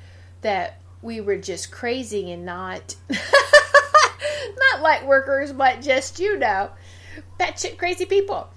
[0.41, 6.69] that we were just crazy and not not light workers, but just you know,
[7.39, 8.49] batshit crazy people.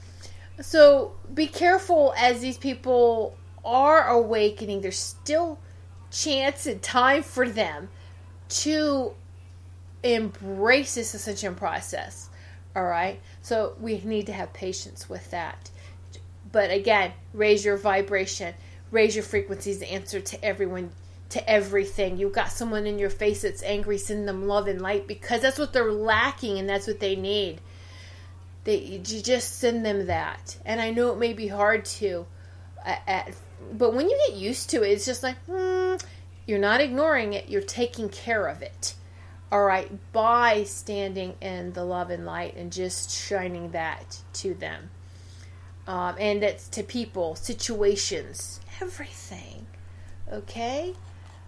[0.60, 4.80] So be careful as these people are awakening.
[4.80, 5.58] There's still
[6.10, 7.88] chance and time for them
[8.48, 9.14] to
[10.02, 12.28] embrace this ascension process.
[12.74, 13.20] All right.
[13.42, 15.70] So we need to have patience with that.
[16.52, 18.54] But again, raise your vibration,
[18.90, 20.90] raise your frequencies, answer to everyone,
[21.30, 22.18] to everything.
[22.18, 25.58] You've got someone in your face that's angry, send them love and light because that's
[25.58, 27.60] what they're lacking and that's what they need.
[28.64, 30.56] They, you just send them that.
[30.66, 32.26] And I know it may be hard to,
[32.84, 33.34] at,
[33.72, 35.96] but when you get used to it, it's just like, hmm,
[36.46, 38.94] you're not ignoring it, you're taking care of it
[39.52, 44.90] all right, by standing in the love and light and just shining that to them.
[45.90, 49.66] Um, and it's to people, situations, everything.
[50.32, 50.94] Okay?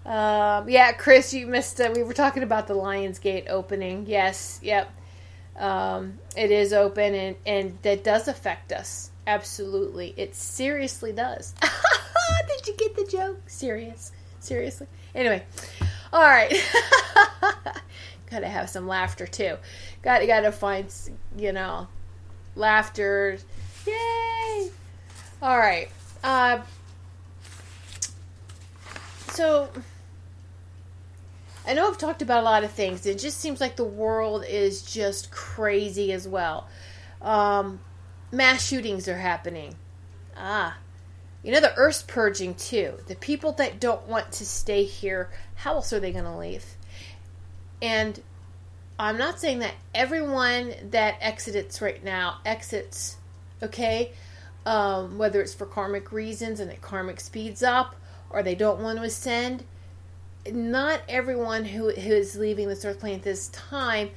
[0.05, 1.95] Um, yeah, Chris, you missed it.
[1.95, 4.07] We were talking about the Lions Gate opening.
[4.09, 4.93] Yes, yep.
[5.57, 9.13] Um, it is open and, and that does affect us.
[9.29, 10.13] Absolutely.
[10.17, 11.55] It seriously does.
[12.49, 13.49] Did you get the joke?
[13.49, 14.11] Serious.
[14.41, 14.89] Seriously.
[15.15, 15.45] Anyway.
[16.13, 16.53] All right.
[18.29, 19.57] gotta have some laughter too.
[20.03, 20.93] Gotta gotta find
[21.39, 21.87] you know
[22.57, 23.39] laughter.
[23.87, 24.71] Yay!
[25.43, 25.89] All right.
[26.23, 26.61] Uh,
[29.29, 29.69] so
[31.67, 33.07] I know I've talked about a lot of things.
[33.07, 36.69] It just seems like the world is just crazy as well.
[37.21, 37.81] Um,
[38.31, 39.77] mass shootings are happening.
[40.37, 40.77] Ah,
[41.43, 42.95] you know the Earth's purging too.
[43.07, 46.65] The people that don't want to stay here, how else are they going to leave?
[47.81, 48.21] And
[48.99, 53.17] I'm not saying that everyone that exits right now exits,
[53.63, 54.13] okay?
[54.65, 57.97] Um, whether it's for karmic reasons and that karmic speeds up
[58.33, 59.65] or they don't want to ascend.
[60.51, 64.11] Not everyone who, who is leaving this earth plane at this time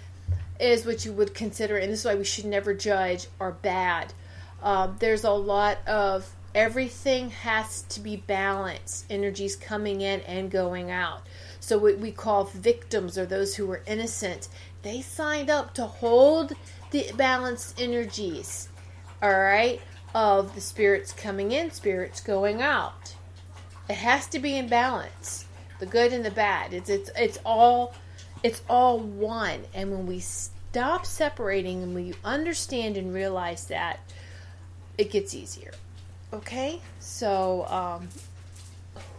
[0.60, 4.13] is what you would consider, and this is why we should never judge, are bad.
[4.63, 10.89] Um, there's a lot of everything has to be balanced, energies coming in and going
[10.89, 11.21] out.
[11.60, 14.47] So, what we call victims or those who were innocent,
[14.81, 16.53] they signed up to hold
[16.91, 18.69] the balanced energies,
[19.21, 19.82] all right,
[20.13, 23.15] of the spirits coming in, spirits going out.
[23.89, 25.45] It has to be in balance,
[25.80, 26.73] the good and the bad.
[26.73, 27.93] It's it's it's all
[28.43, 29.62] it's all one.
[29.73, 33.99] And when we stop separating and we understand and realize that,
[34.97, 35.71] it gets easier.
[36.34, 38.10] Okay, so um,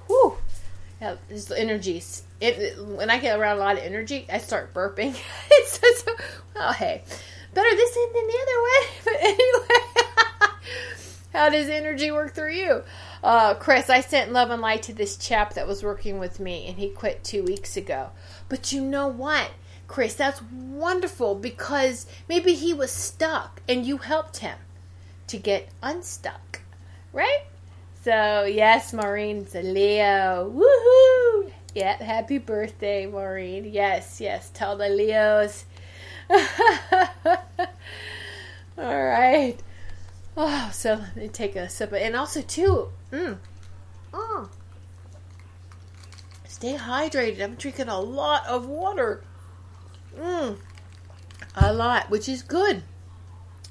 [0.07, 0.37] whew,
[1.01, 2.23] yeah, this energies.
[2.41, 5.19] It, when I get around a lot of energy, I start burping.
[5.51, 6.13] it's so,
[6.55, 7.05] well, hey,
[7.57, 8.87] better this end than the other way.
[9.05, 10.51] But anyway,
[11.33, 12.83] how does energy work through you?
[13.25, 16.67] Uh, Chris, I sent love and light to this chap that was working with me,
[16.69, 18.11] and he quit two weeks ago.
[18.51, 19.51] But you know what,
[19.89, 20.15] Chris?
[20.15, 24.59] That's wonderful because maybe he was stuck and you helped him
[25.29, 26.61] to get unstuck,
[27.13, 27.45] right?
[28.03, 30.53] So, yes, Maureen's a Leo.
[30.55, 31.53] Woohoo!
[31.75, 33.65] Yeah, happy birthday, Maureen.
[33.65, 35.65] Yes, yes, tell the Leos.
[38.79, 39.57] All right.
[40.37, 41.93] Oh, so let me take a sip.
[41.93, 43.39] And also, too, mm,
[44.13, 44.49] mm,
[46.47, 47.43] stay hydrated.
[47.43, 49.23] I'm drinking a lot of water.
[50.19, 50.59] Mm,
[51.55, 52.83] a lot, which is good.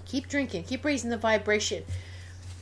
[0.06, 0.64] Keep drinking.
[0.64, 1.84] Keep raising the vibration.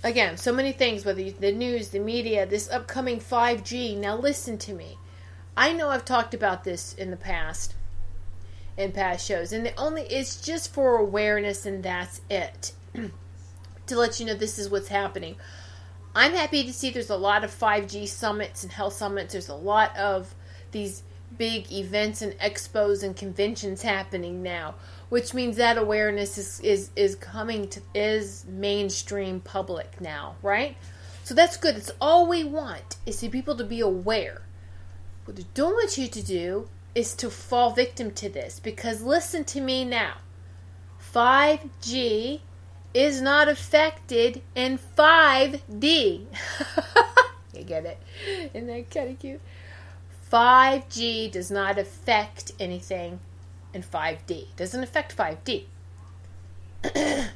[0.03, 3.97] Again, so many things, whether the news, the media, this upcoming 5G.
[3.97, 4.97] Now, listen to me.
[5.56, 7.75] I know I've talked about this in the past,
[8.78, 12.74] in past shows, and the only it's just for awareness, and that's it.
[13.88, 15.36] to let you know this is what's happening.
[16.16, 19.34] I'm happy to see there's a lot of 5G summits and health summits.
[19.34, 20.34] There's a lot of
[20.72, 21.04] these
[21.38, 24.76] big events and expos and conventions happening now,
[25.10, 30.78] which means that awareness is is, is coming to is mainstream public now, right?
[31.24, 31.76] So that's good.
[31.78, 34.42] It's all we want is for people to be aware.
[35.26, 39.43] What I don't want you to do is to fall victim to this because listen
[39.45, 40.15] to me now.
[41.13, 42.41] 5G
[42.93, 46.25] is not affected in 5D.
[47.53, 47.99] you get it?
[48.53, 49.41] Isn't that kind of cute?
[50.32, 53.19] 5G does not affect anything
[53.73, 54.47] in 5D.
[54.56, 55.65] Doesn't affect 5D.
[56.95, 57.29] and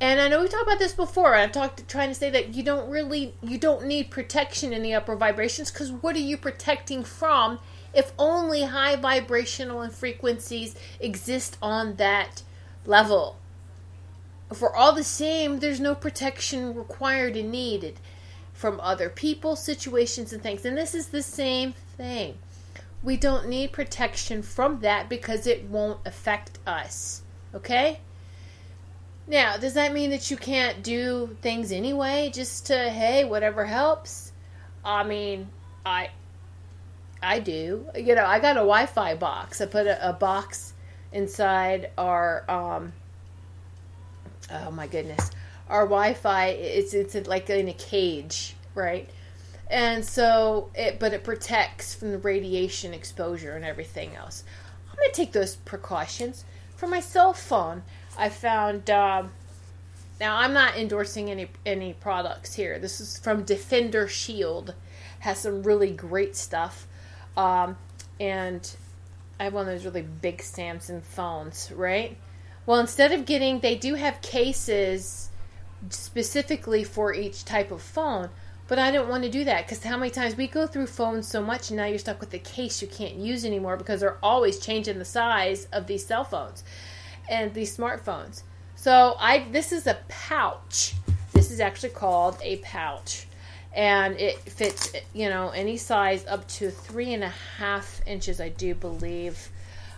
[0.00, 1.34] I know we talked about this before.
[1.34, 4.94] I've talked trying to say that you don't really you don't need protection in the
[4.94, 7.58] upper vibrations because what are you protecting from
[7.94, 12.42] if only high vibrational and frequencies exist on that
[12.84, 13.38] level?
[14.52, 17.98] For all the same, there's no protection required and needed
[18.52, 20.64] from other people, situations, and things.
[20.64, 22.38] And this is the same thing.
[23.02, 27.22] We don't need protection from that because it won't affect us.
[27.54, 28.00] Okay?
[29.26, 34.32] Now, does that mean that you can't do things anyway just to hey, whatever helps?
[34.84, 35.48] I mean,
[35.84, 36.10] I
[37.24, 37.86] I do.
[37.96, 39.60] You know, I got a Wi-Fi box.
[39.60, 40.74] I put a, a box
[41.12, 42.92] inside our um
[44.52, 45.30] oh my goodness.
[45.68, 49.08] Our Wi-Fi it's it's like in a cage, right?
[49.68, 54.44] and so it but it protects from the radiation exposure and everything else
[54.90, 56.44] i'm to take those precautions
[56.76, 57.82] for my cell phone
[58.18, 59.30] i found um,
[60.20, 64.74] now i'm not endorsing any any products here this is from defender shield
[65.20, 66.86] has some really great stuff
[67.36, 67.76] um,
[68.20, 68.76] and
[69.38, 72.16] i have one of those really big samsung phones right
[72.66, 75.30] well instead of getting they do have cases
[75.90, 78.28] specifically for each type of phone
[78.66, 81.28] but I don't want to do that because how many times we go through phones
[81.28, 84.18] so much and now you're stuck with the case you can't use anymore because they're
[84.22, 86.64] always changing the size of these cell phones
[87.28, 88.42] and these smartphones.
[88.74, 90.94] So I this is a pouch.
[91.32, 93.26] This is actually called a pouch.
[93.74, 98.48] And it fits, you know, any size up to three and a half inches, I
[98.48, 99.48] do believe.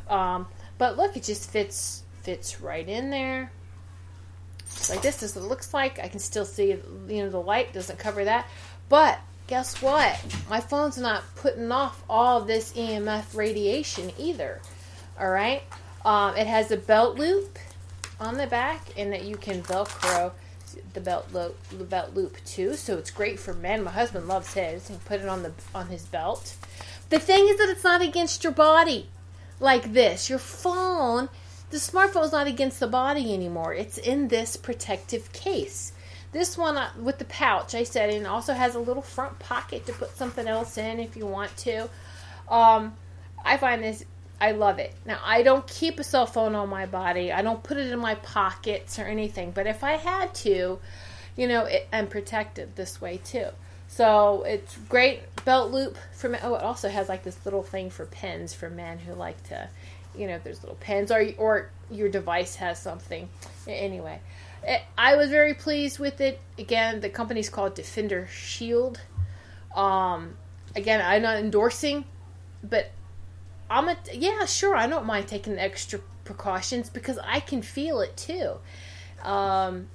[0.09, 0.47] Um,
[0.79, 3.53] but look, it just fits fits right in there.
[4.91, 5.99] like this is what it looks like.
[6.01, 8.49] I can still see, you know, the light doesn't cover that.
[8.89, 10.19] But guess what?
[10.51, 14.61] My phone's not putting off all this EMF radiation either.
[15.21, 15.63] All right.
[16.05, 17.59] Um, it has a belt loop
[18.19, 20.33] on the back, and that you can Velcro
[20.97, 21.57] the belt loop,
[21.89, 22.75] belt loop too.
[22.75, 23.85] So it's great for men.
[23.85, 24.89] My husband loves his.
[24.89, 26.57] He put it on the on his belt.
[27.11, 29.09] The thing is that it's not against your body
[29.61, 30.29] like this.
[30.29, 31.29] Your phone,
[31.71, 33.73] the smartphone is not against the body anymore.
[33.73, 35.93] It's in this protective case.
[36.33, 39.87] This one uh, with the pouch, I said, and also has a little front pocket
[39.87, 41.89] to put something else in if you want to.
[42.49, 42.95] Um,
[43.45, 44.05] I find this,
[44.41, 44.95] I love it.
[45.05, 47.99] Now, I don't keep a cell phone on my body, I don't put it in
[47.99, 50.79] my pockets or anything, but if I had to,
[51.37, 53.49] you know, it, I'm protected this way too.
[53.89, 56.41] So it's great belt loop for men.
[56.43, 59.69] Oh, it also has like this little thing for pens for men who like to,
[60.17, 63.29] you know, if there's little pens or or your device has something.
[63.69, 64.21] Anyway,
[64.65, 66.41] it, I was very pleased with it.
[66.59, 69.01] Again, the company's called Defender Shield.
[69.75, 70.35] Um,
[70.75, 72.05] again, I'm not endorsing,
[72.65, 72.91] but
[73.71, 74.77] I'm a yeah, sure.
[74.77, 78.57] I don't mind taking extra precautions because I can feel it too.
[79.23, 79.89] Um,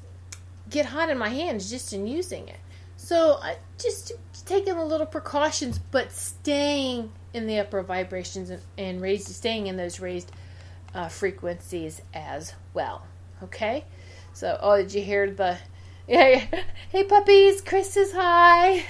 [0.69, 2.59] get hot in my hands just in using it.
[2.97, 3.39] So
[3.79, 4.13] just
[4.45, 9.77] taking a little precautions, but staying in the upper vibrations and, and raised, staying in
[9.77, 10.31] those raised
[10.93, 13.05] uh, frequencies as well.
[13.43, 13.85] Okay.
[14.33, 15.57] So, oh, did you hear the?
[16.07, 16.63] Yeah, yeah.
[16.89, 17.61] Hey, puppies!
[17.61, 18.83] Chris is high.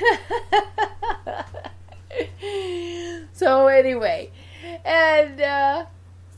[3.33, 4.31] so anyway,
[4.85, 5.85] and uh,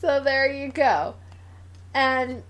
[0.00, 1.14] so there you go,
[1.92, 2.42] and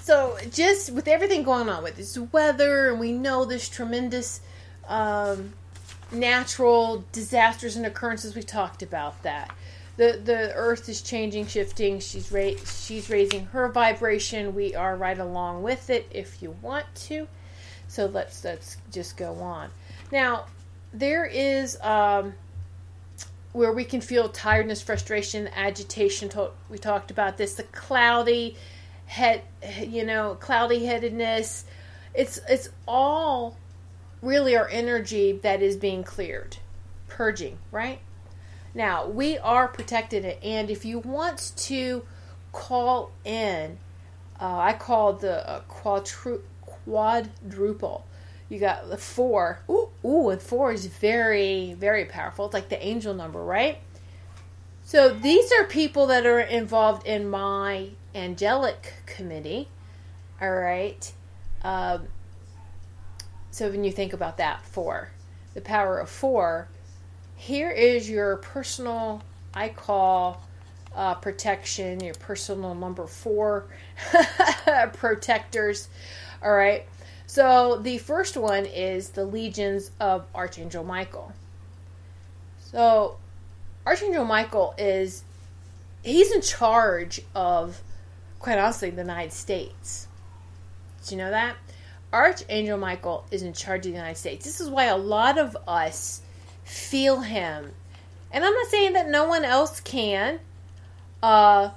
[0.00, 4.40] so just with everything going on with this weather, and we know this tremendous
[4.88, 5.52] um,
[6.12, 8.34] natural disasters and occurrences.
[8.34, 9.54] We talked about that.
[9.96, 12.00] The the Earth is changing, shifting.
[12.00, 14.54] She's ra- she's raising her vibration.
[14.54, 16.08] We are right along with it.
[16.10, 17.28] If you want to,
[17.86, 19.70] so let's let's just go on.
[20.10, 20.46] Now
[20.92, 22.34] there is um,
[23.52, 26.30] where we can feel tiredness, frustration, agitation.
[26.68, 27.54] We talked about this.
[27.54, 28.56] The cloudy
[29.06, 29.42] head,
[29.80, 31.64] you know, cloudy headedness.
[32.14, 33.56] It's it's all
[34.22, 36.58] really our energy that is being cleared,
[37.08, 38.00] purging, right?
[38.74, 42.04] Now, we are protected, and if you want to
[42.52, 43.78] call in,
[44.40, 48.06] uh, I call the uh, quadru- quadruple.
[48.50, 49.60] You got the four.
[49.70, 52.46] Ooh, ooh, four is very, very powerful.
[52.46, 53.78] It's like the angel number, right?
[54.84, 59.68] So these are people that are involved in my angelic committee.
[60.42, 61.12] All right.
[61.62, 62.08] Um,
[63.52, 65.12] so when you think about that, four,
[65.54, 66.68] the power of four,
[67.36, 69.22] here is your personal,
[69.54, 70.42] I call
[70.94, 73.66] uh, protection, your personal number four
[74.94, 75.88] protectors.
[76.42, 76.84] All right.
[77.30, 81.32] So the first one is the legions of Archangel Michael.
[82.58, 83.18] So
[83.86, 85.22] Archangel Michael is
[86.02, 87.82] he's in charge of
[88.40, 90.08] quite honestly, the United States.
[91.02, 91.54] Did you know that?
[92.12, 94.44] Archangel Michael is in charge of the United States.
[94.44, 96.22] This is why a lot of us
[96.64, 97.70] feel him.
[98.32, 100.40] And I'm not saying that no one else can.
[101.22, 101.70] Uh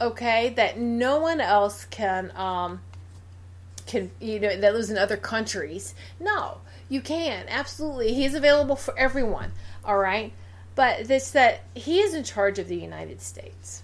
[0.00, 2.80] okay, that no one else can um
[3.86, 5.94] can you know that lives in other countries.
[6.20, 6.58] No,
[6.88, 7.46] you can.
[7.48, 8.14] Absolutely.
[8.14, 9.52] He's available for everyone.
[9.84, 10.32] All right?
[10.74, 13.82] But this that he is in charge of the United States.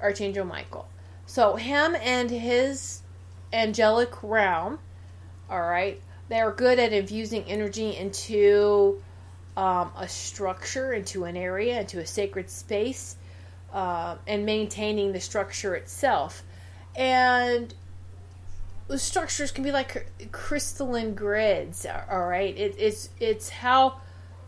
[0.00, 0.88] Archangel Michael.
[1.26, 3.02] So him and his
[3.52, 4.78] angelic realm,
[5.48, 9.02] all right, they are good at infusing energy into
[9.56, 13.16] um, a structure, into an area, into a sacred space,
[13.72, 16.42] uh, and maintaining the structure itself.
[16.94, 17.74] And
[18.88, 21.86] the structures can be like crystalline grids.
[22.10, 24.00] All right, it, it's it's how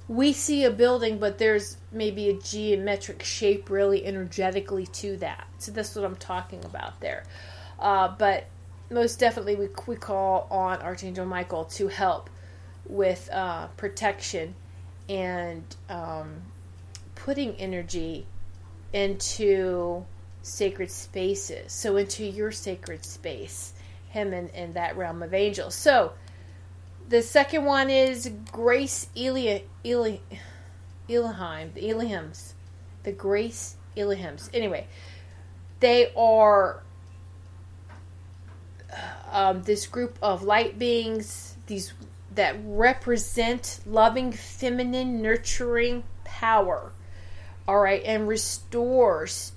[0.09, 5.47] we see a building, but there's maybe a geometric shape really energetically to that.
[5.59, 7.25] So that's what I'm talking about there.
[7.79, 8.47] Uh, but
[8.91, 12.31] most definitely, we, we call on Archangel Michael to help
[12.87, 14.55] with uh, protection
[15.09, 16.43] and um,
[17.17, 18.27] putting energy
[18.93, 20.05] into
[20.43, 21.73] sacred spaces.
[21.73, 23.73] So, into your sacred space,
[24.17, 25.75] him in, in that realm of angels.
[25.75, 26.13] So,
[27.09, 30.17] the second one is Grace Eli, Eli,
[31.09, 32.55] Elohim, the Elohims,
[33.05, 34.49] the Grace Elohims.
[34.53, 34.87] Anyway,
[35.79, 36.83] they are
[39.31, 41.93] um, this group of light beings, these
[42.35, 46.93] that represent loving, feminine, nurturing power.
[47.69, 49.53] All right, and restores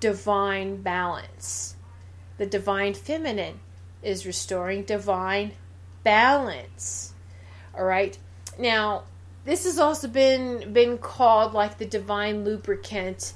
[0.00, 1.76] divine balance.
[2.38, 3.60] The divine feminine
[4.02, 5.52] is restoring divine
[6.02, 7.12] balance.
[7.76, 8.16] All right.
[8.58, 9.04] Now,
[9.44, 13.32] this has also been been called like the divine lubricant.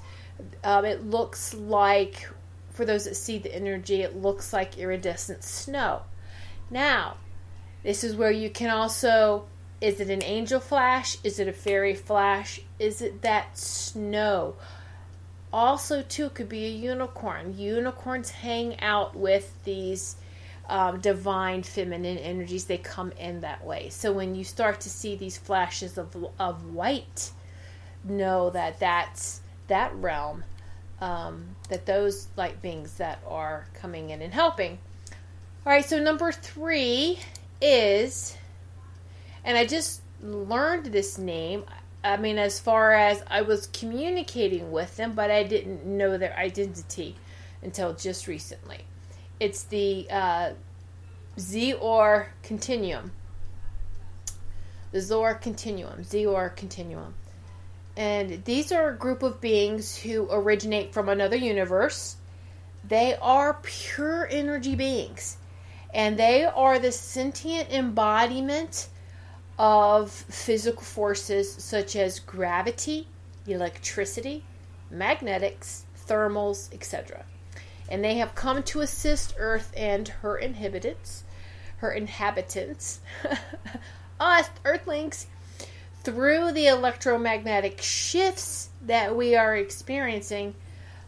[0.62, 2.28] Um, it looks like,
[2.70, 6.02] for those that see the energy, it looks like iridescent snow.
[6.70, 7.16] Now,
[7.82, 9.46] this is where you can also
[9.84, 11.18] is it an angel flash?
[11.24, 12.58] Is it a fairy flash?
[12.78, 14.56] Is it that snow?
[15.52, 17.58] Also, too, could be a unicorn.
[17.58, 20.16] Unicorns hang out with these
[20.68, 22.64] um, divine feminine energies.
[22.64, 23.88] They come in that way.
[23.90, 27.32] So when you start to see these flashes of of white,
[28.04, 30.44] know that that's that realm.
[31.00, 34.78] Um, that those light beings that are coming in and helping.
[35.66, 35.84] All right.
[35.84, 37.18] So number three
[37.60, 38.36] is,
[39.44, 41.64] and I just learned this name.
[42.02, 46.36] I mean, as far as I was communicating with them, but I didn't know their
[46.36, 47.16] identity
[47.62, 48.84] until just recently.
[49.44, 50.52] It's the uh,
[51.38, 53.12] Zor Continuum.
[54.90, 56.02] The Zor Continuum.
[56.02, 57.12] Zor Continuum.
[57.94, 62.16] And these are a group of beings who originate from another universe.
[62.88, 65.36] They are pure energy beings
[65.92, 68.88] and they are the sentient embodiment
[69.58, 73.08] of physical forces such as gravity,
[73.46, 74.42] electricity,
[74.90, 77.26] magnetics, thermals, etc.
[77.88, 81.24] And they have come to assist Earth and her inhabitants,
[81.78, 83.00] her inhabitants,
[84.20, 85.26] us Earthlings,
[86.02, 90.54] through the electromagnetic shifts that we are experiencing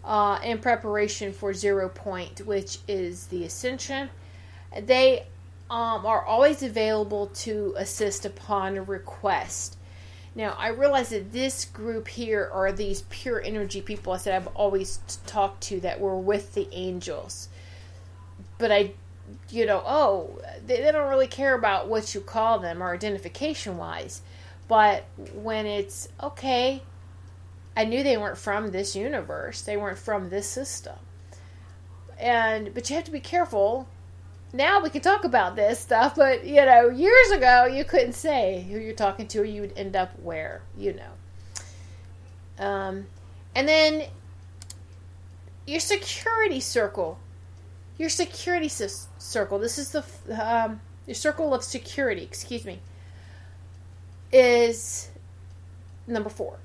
[0.05, 4.09] uh, in preparation for zero point, which is the ascension
[4.83, 5.27] they
[5.70, 9.76] um, are always available to assist upon request.
[10.37, 14.55] Now, I realize that this group here are these pure energy people I said I've
[14.55, 17.49] always talked to that were with the angels.
[18.59, 18.93] But I,
[19.49, 23.78] you know, oh, they, they don't really care about what you call them or identification
[23.78, 24.20] wise.
[24.68, 26.82] But when it's, okay,
[27.74, 30.97] I knew they weren't from this universe, they weren't from this system.
[32.18, 33.89] And, but you have to be careful
[34.57, 38.66] now we can talk about this stuff, but you know, years ago you couldn't say
[38.70, 42.64] who you're talking to, or you would end up where, you know.
[42.64, 43.07] Um,
[43.54, 44.04] and then
[45.66, 47.18] your security circle,
[47.98, 49.59] your security circle.
[49.59, 50.04] This is the
[50.38, 52.22] um, your circle of security.
[52.22, 52.80] Excuse me.
[54.32, 55.09] Is
[56.07, 56.59] number four.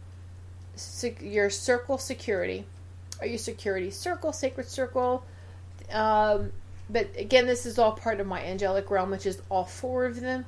[0.76, 2.66] Se- your circle security,
[3.20, 5.24] or your security circle, sacred circle.
[5.92, 6.52] Um,
[6.92, 10.20] but again, this is all part of my angelic realm, which is all four of
[10.20, 10.46] them.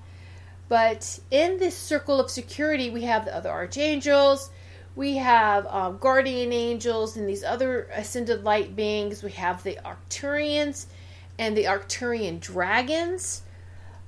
[0.70, 4.50] But in this circle of security, we have the other archangels,
[4.96, 9.24] we have um, guardian angels, and these other ascended light beings.
[9.24, 10.86] We have the Arcturians
[11.40, 13.42] and the Arcturian dragons.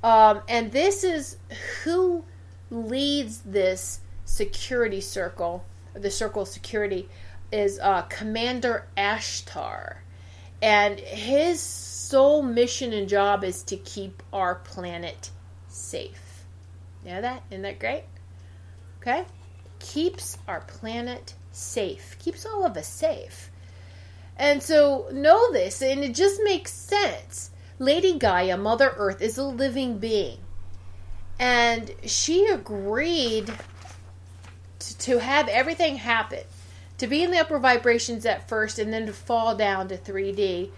[0.03, 1.37] Um, and this is
[1.83, 2.23] who
[2.69, 7.09] leads this security circle, the circle of security,
[7.51, 9.97] is uh, Commander Ashtar.
[10.61, 11.61] And his
[12.05, 15.31] sole mission and job is to keep our planet
[15.67, 16.45] safe.
[17.03, 17.43] You know that?
[17.49, 18.03] Isn't that great?
[19.01, 19.25] Okay?
[19.79, 23.49] Keeps our planet safe, keeps all of us safe.
[24.37, 27.51] And so know this, and it just makes sense.
[27.79, 30.37] Lady Gaia, Mother Earth, is a living being.
[31.39, 33.51] And she agreed
[34.79, 36.43] to, to have everything happen,
[36.97, 40.71] to be in the upper vibrations at first, and then to fall down to 3D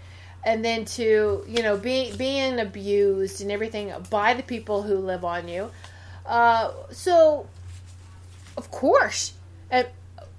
[0.48, 5.22] and then to you know being being abused and everything by the people who live
[5.22, 5.70] on you.
[6.24, 7.46] Uh, so,
[8.56, 9.34] of course,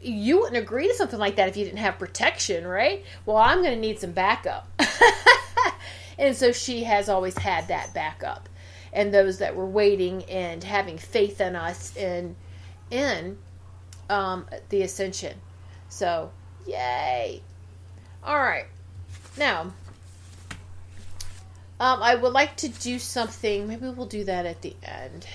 [0.01, 3.03] you wouldn't agree to something like that if you didn't have protection, right?
[3.25, 4.67] Well, I'm going to need some backup,
[6.17, 8.49] and so she has always had that backup,
[8.91, 12.35] and those that were waiting and having faith in us in
[12.89, 13.37] in
[14.09, 15.37] um, the ascension.
[15.89, 16.31] So,
[16.65, 17.43] yay!
[18.23, 18.65] All right,
[19.37, 19.71] now
[21.79, 23.67] um, I would like to do something.
[23.67, 25.25] Maybe we'll do that at the end.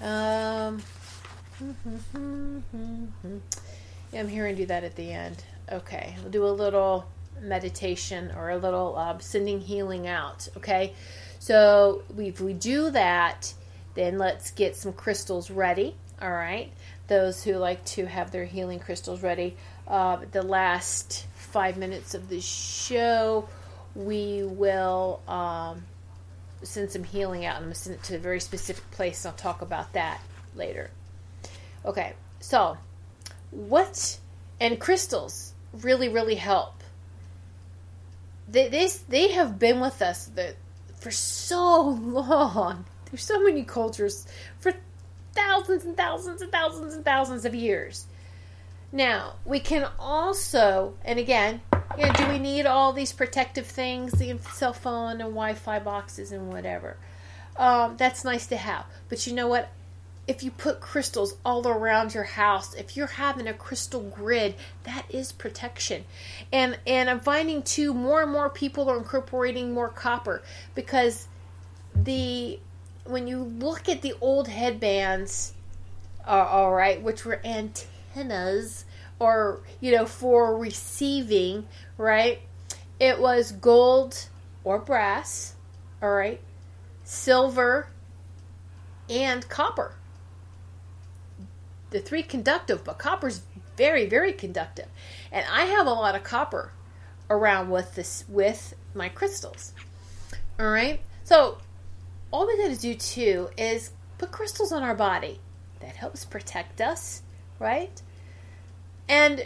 [0.00, 0.82] Um,
[4.12, 5.44] yeah, I'm here and do that at the end.
[5.70, 7.06] Okay, we'll do a little
[7.42, 10.48] meditation or a little uh, sending healing out.
[10.56, 10.94] Okay,
[11.38, 13.52] so if we do that,
[13.94, 15.94] then let's get some crystals ready.
[16.22, 16.72] All right,
[17.06, 19.56] those who like to have their healing crystals ready.
[19.86, 23.48] Uh, the last five minutes of the show
[23.94, 25.84] we will um,
[26.62, 27.56] send some healing out.
[27.56, 30.20] I'm going to send it to a very specific place, and I'll talk about that
[30.54, 30.90] later.
[31.84, 32.76] Okay, so
[33.50, 34.18] what
[34.60, 36.80] and crystals really, really help
[38.50, 40.30] they, they, they have been with us
[40.98, 42.84] for so long.
[43.10, 44.26] There's so many cultures
[44.58, 44.72] for
[45.32, 48.06] thousands and thousands and thousands and thousands of years.
[48.92, 51.60] Now, we can also, and again,
[51.96, 56.32] know, do we need all these protective things, the cell phone and Wi Fi boxes
[56.32, 56.96] and whatever?
[57.56, 58.86] Um, that's nice to have.
[59.08, 59.70] But you know what?
[60.26, 65.04] If you put crystals all around your house, if you're having a crystal grid, that
[65.10, 66.04] is protection.
[66.52, 70.42] And and I'm finding too more and more people are incorporating more copper
[70.74, 71.26] because
[71.94, 72.60] the
[73.04, 75.52] when you look at the old headbands,
[76.26, 78.84] uh, all right, which were antennas
[79.20, 82.40] or you know for receiving, right?
[82.98, 84.28] It was gold
[84.64, 85.54] or brass,
[86.02, 86.40] all right,
[87.04, 87.86] silver,
[89.08, 89.94] and copper.
[91.90, 93.42] The three conductive, but copper's
[93.76, 94.86] very, very conductive.
[95.32, 96.72] And I have a lot of copper
[97.28, 99.72] around with this with my crystals.
[100.58, 101.00] All right.
[101.24, 101.58] So
[102.30, 105.40] all we got to do too is put crystals on our body.
[105.80, 107.22] That helps protect us,
[107.58, 108.02] right?
[109.10, 109.44] And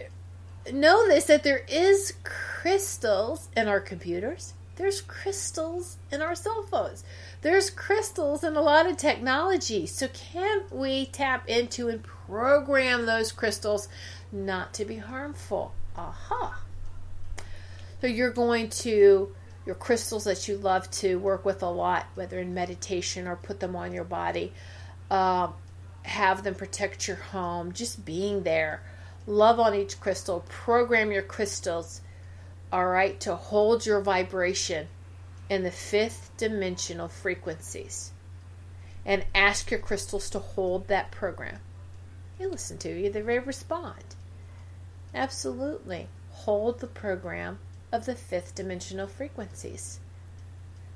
[0.71, 4.53] know this that there is crystals in our computers.
[4.77, 7.03] There's crystals in our cell phones.
[7.41, 9.87] There's crystals in a lot of technology.
[9.87, 13.89] So can't we tap into and program those crystals
[14.31, 15.73] not to be harmful?
[15.97, 16.61] Aha.
[18.03, 19.35] So you're going to
[19.65, 23.61] your crystals that you love to work with a lot, whether in meditation or put
[23.61, 24.53] them on your body.
[25.11, 25.49] Uh,
[26.03, 28.83] have them protect your home, just being there.
[29.27, 30.45] Love on each crystal.
[30.49, 32.01] Program your crystals,
[32.73, 34.89] all right, to hold your vibration
[35.49, 38.13] in the fifth dimensional frequencies.
[39.07, 41.59] And ask your crystals to hold that program.
[42.39, 44.17] They listen to you, they respond.
[45.15, 46.09] Absolutely.
[46.31, 47.59] Hold the program
[47.93, 50.01] of the fifth dimensional frequencies.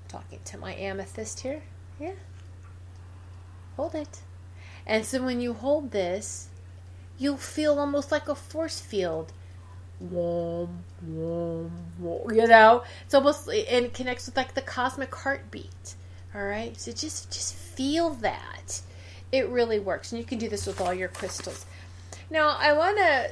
[0.09, 1.63] Talking to my amethyst here.
[2.01, 2.15] Yeah.
[3.77, 4.23] Hold it.
[4.87, 6.49] And so when you hold this,
[7.19, 9.33] you'll feel almost like a force field.
[12.33, 12.85] You know?
[13.05, 15.95] It's almost, and it connects with like the cosmic heartbeat.
[16.35, 16.79] All right?
[16.79, 18.81] So just, just feel that.
[19.31, 20.13] It really works.
[20.13, 21.67] And you can do this with all your crystals.
[22.31, 23.31] Now, I want to,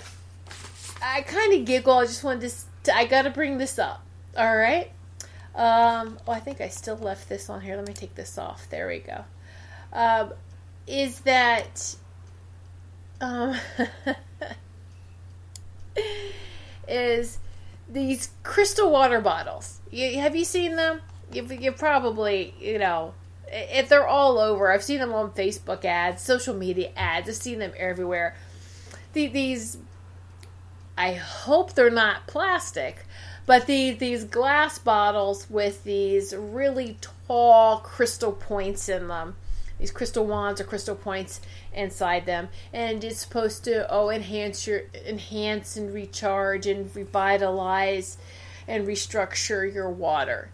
[1.02, 1.98] I kind of giggle.
[1.98, 4.02] I just wanted to I got to bring this up.
[4.36, 4.90] All right.
[5.54, 7.76] Um, oh, I think I still left this on here.
[7.76, 8.68] Let me take this off.
[8.70, 9.24] There we go.
[9.92, 10.34] Um,
[10.86, 11.96] is that
[13.20, 13.56] um,
[16.88, 17.38] is
[17.88, 19.80] these crystal water bottles?
[19.90, 21.00] You, have you seen them?
[21.32, 23.14] You, you probably you know
[23.48, 24.70] if they're all over.
[24.70, 27.28] I've seen them on Facebook ads, social media ads.
[27.28, 28.36] I've seen them everywhere.
[29.12, 29.78] The, these
[30.98, 33.04] I hope they're not plastic,
[33.44, 36.98] but these these glass bottles with these really
[37.28, 39.36] tall crystal points in them.
[39.78, 41.40] These crystal wands or crystal points
[41.72, 48.16] inside them, and it's supposed to oh enhance your enhance and recharge and revitalize
[48.66, 50.50] and restructure your water.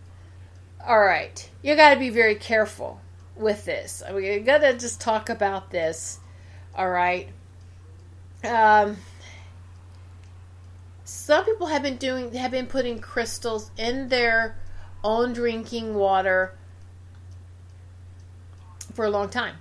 [0.85, 3.01] All right, you got to be very careful
[3.37, 4.03] with this.
[4.07, 6.19] I mean, you got to just talk about this.
[6.75, 7.29] All right.
[8.45, 8.97] Um,
[11.05, 14.57] some people have been doing have been putting crystals in their
[15.05, 16.55] own drinking water
[18.95, 19.57] for a long time.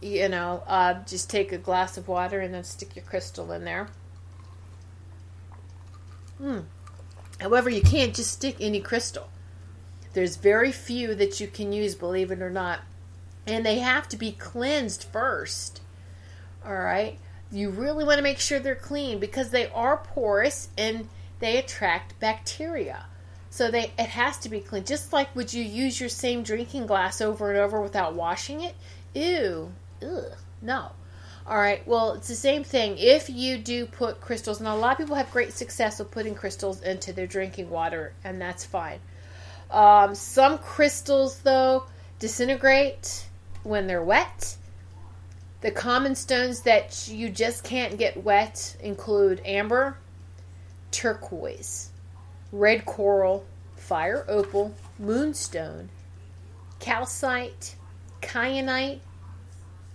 [0.00, 3.64] You know, uh, just take a glass of water and then stick your crystal in
[3.64, 3.88] there.
[6.38, 6.60] Hmm.
[7.40, 9.28] However, you can't just stick any crystal.
[10.12, 12.80] There's very few that you can use, believe it or not.
[13.46, 15.80] And they have to be cleansed first.
[16.64, 17.18] All right
[17.50, 21.08] you really want to make sure they're clean because they are porous and
[21.40, 23.06] they attract bacteria.
[23.58, 24.84] So they it has to be clean.
[24.84, 28.76] Just like would you use your same drinking glass over and over without washing it?
[29.14, 29.72] Ew.
[30.00, 30.32] Ugh.
[30.62, 30.92] No.
[31.44, 31.84] All right.
[31.84, 32.94] Well, it's the same thing.
[32.98, 36.36] If you do put crystals, and a lot of people have great success with putting
[36.36, 39.00] crystals into their drinking water, and that's fine.
[39.72, 41.86] Um, some crystals, though,
[42.20, 43.26] disintegrate
[43.64, 44.56] when they're wet
[45.62, 49.98] the common stones that you just can't get wet include amber,
[50.92, 51.90] turquoise,
[52.52, 53.44] red coral,
[53.76, 55.88] fire opal, moonstone,
[56.78, 57.76] calcite,
[58.20, 59.00] kyanite,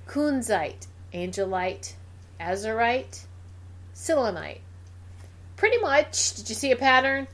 [0.07, 1.93] kunzite, angelite,
[2.39, 3.25] azurite,
[3.93, 4.61] selenite.
[5.55, 7.27] Pretty much, did you see a pattern?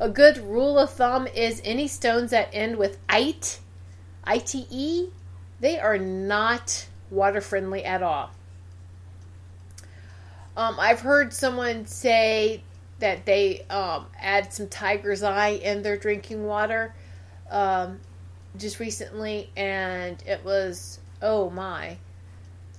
[0.00, 3.60] A good rule of thumb is any stones that end with ite,
[4.24, 4.66] ite,
[5.60, 8.30] they are not water friendly at all.
[10.56, 12.62] Um, I've heard someone say
[13.02, 16.94] that they um, add some tiger's eye in their drinking water
[17.50, 17.98] um,
[18.56, 21.98] just recently, and it was oh my.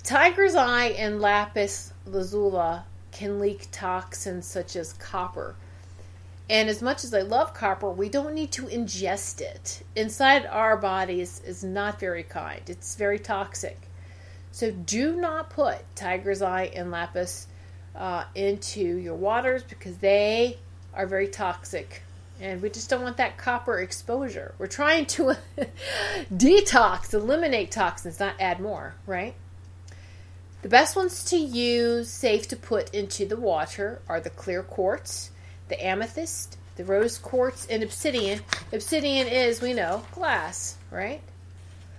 [0.01, 2.79] Tiger's eye and lapis lazuli
[3.11, 5.55] can leak toxins such as copper.
[6.49, 9.83] And as much as I love copper, we don't need to ingest it.
[9.93, 12.61] Inside our bodies is not very kind.
[12.67, 13.77] It's very toxic.
[14.53, 17.47] So do not put tiger's eye and lapis
[17.95, 20.57] uh, into your waters because they
[20.93, 22.03] are very toxic.
[22.39, 24.53] And we just don't want that copper exposure.
[24.57, 25.37] We're trying to
[26.33, 29.35] detox, eliminate toxins, not add more, right?
[30.61, 35.31] The best ones to use, safe to put into the water, are the clear quartz,
[35.67, 38.41] the amethyst, the rose quartz, and obsidian.
[38.71, 41.21] Obsidian is, we know, glass, right?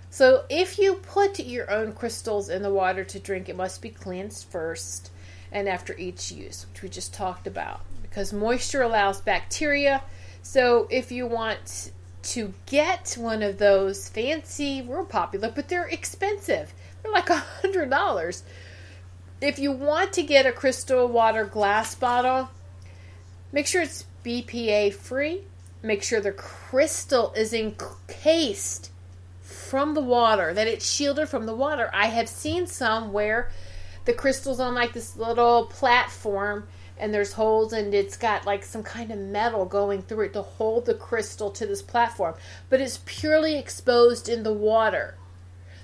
[0.09, 3.89] So if you put your own crystals in the water to drink, it must be
[3.89, 5.11] cleansed first
[5.51, 10.03] and after each use, which we just talked about, because moisture allows bacteria.
[10.41, 11.91] So if you want
[12.23, 16.73] to get one of those fancy, real popular, but they're expensive.
[17.01, 18.43] They're like a hundred dollars.
[19.41, 22.49] If you want to get a crystal water glass bottle,
[23.51, 25.41] make sure it's BPA free.
[25.83, 28.89] Make sure the crystal is encased
[29.41, 31.89] from the water, that it's shielded from the water.
[31.93, 33.51] I have seen some where
[34.05, 38.83] the crystal's on like this little platform and there's holes and it's got like some
[38.83, 42.35] kind of metal going through it to hold the crystal to this platform,
[42.69, 45.15] but it's purely exposed in the water.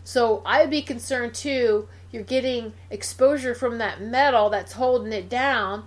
[0.03, 1.87] So I would be concerned too.
[2.11, 5.85] You're getting exposure from that metal that's holding it down.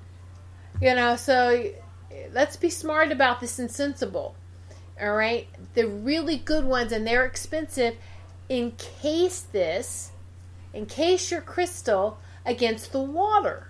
[0.80, 1.70] You know, so
[2.32, 4.34] let's be smart about this insensible.
[5.00, 7.96] All right, the really good ones and they're expensive.
[8.48, 10.12] Encase this,
[10.72, 13.68] encase your crystal against the water.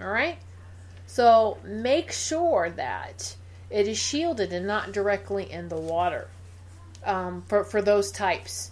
[0.00, 0.38] All right,
[1.06, 3.36] so make sure that
[3.70, 6.28] it is shielded and not directly in the water
[7.04, 8.70] um, for for those types.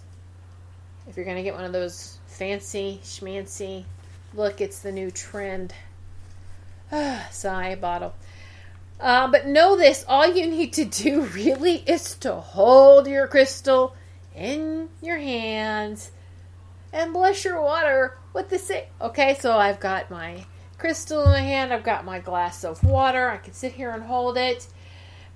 [1.07, 3.85] If you're gonna get one of those fancy schmancy,
[4.33, 5.73] look, it's the new trend.
[7.31, 8.13] Sigh bottle.
[8.99, 13.95] Uh, but know this all you need to do really is to hold your crystal
[14.35, 16.11] in your hands
[16.93, 18.85] and bless your water with the same.
[18.99, 20.45] Okay, so I've got my
[20.77, 23.29] crystal in my hand, I've got my glass of water.
[23.29, 24.67] I can sit here and hold it.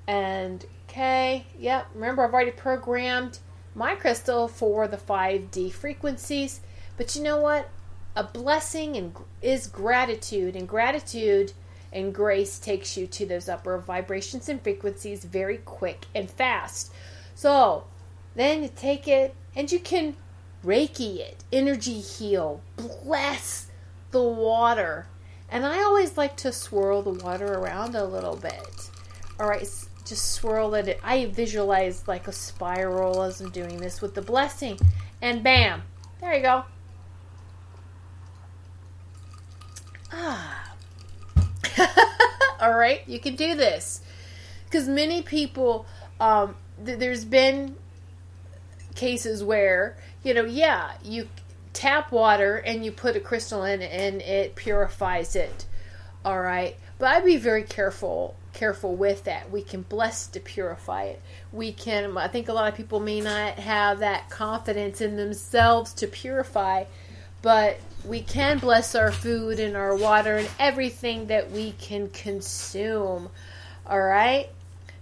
[0.07, 3.39] And okay, yep, remember I've already programmed
[3.75, 6.61] my crystal for the 5D frequencies.
[6.97, 7.69] But you know what?
[8.15, 11.51] A blessing and is gratitude, and gratitude
[11.91, 16.91] and grace takes you to those upper vibrations and frequencies very quick and fast.
[17.35, 17.85] So
[18.35, 20.15] then you take it and you can
[20.65, 23.67] Reiki it, energy heal, bless
[24.11, 25.07] the water.
[25.49, 28.89] And I always like to swirl the water around a little bit.
[29.39, 29.67] All right,
[30.05, 30.99] just swirl it.
[31.03, 34.79] I visualize like a spiral as I'm doing this with the blessing.
[35.21, 35.83] And bam,
[36.19, 36.63] there you go.
[40.11, 40.73] Ah.
[42.59, 44.01] All right, you can do this
[44.65, 45.85] because many people.
[46.19, 46.55] Um,
[46.85, 47.75] th- there's been
[48.95, 51.29] cases where you know, yeah, you
[51.71, 55.65] tap water and you put a crystal in and it purifies it.
[56.25, 59.51] All right, but I'd be very careful careful with that.
[59.51, 61.21] We can bless to purify it.
[61.51, 62.17] We can.
[62.17, 66.85] I think a lot of people may not have that confidence in themselves to purify,
[67.43, 73.29] but we can bless our food and our water and everything that we can consume.
[73.85, 74.49] All right.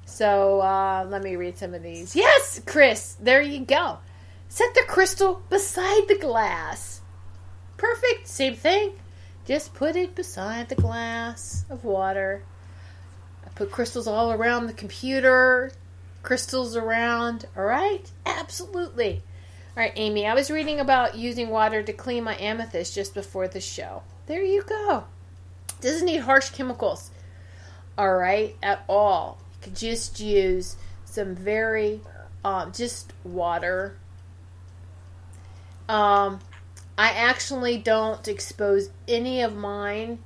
[0.05, 2.15] So uh, let me read some of these.
[2.15, 3.99] Yes, Chris, there you go.
[4.53, 7.01] Set the crystal beside the glass.
[7.75, 8.27] Perfect.
[8.27, 8.91] Same thing.
[9.47, 12.43] Just put it beside the glass of water.
[13.43, 15.71] I put crystals all around the computer,
[16.21, 17.47] crystals around.
[17.57, 18.07] All right?
[18.27, 19.23] Absolutely.
[19.75, 23.47] All right, Amy, I was reading about using water to clean my amethyst just before
[23.47, 24.03] the show.
[24.27, 25.05] There you go.
[25.81, 27.09] Doesn't need harsh chemicals.
[27.97, 29.39] All right, at all.
[29.53, 30.75] You could just use
[31.05, 32.01] some very,
[32.45, 33.97] um, just water.
[35.89, 36.39] Um,
[36.97, 40.19] I actually don't expose any of mine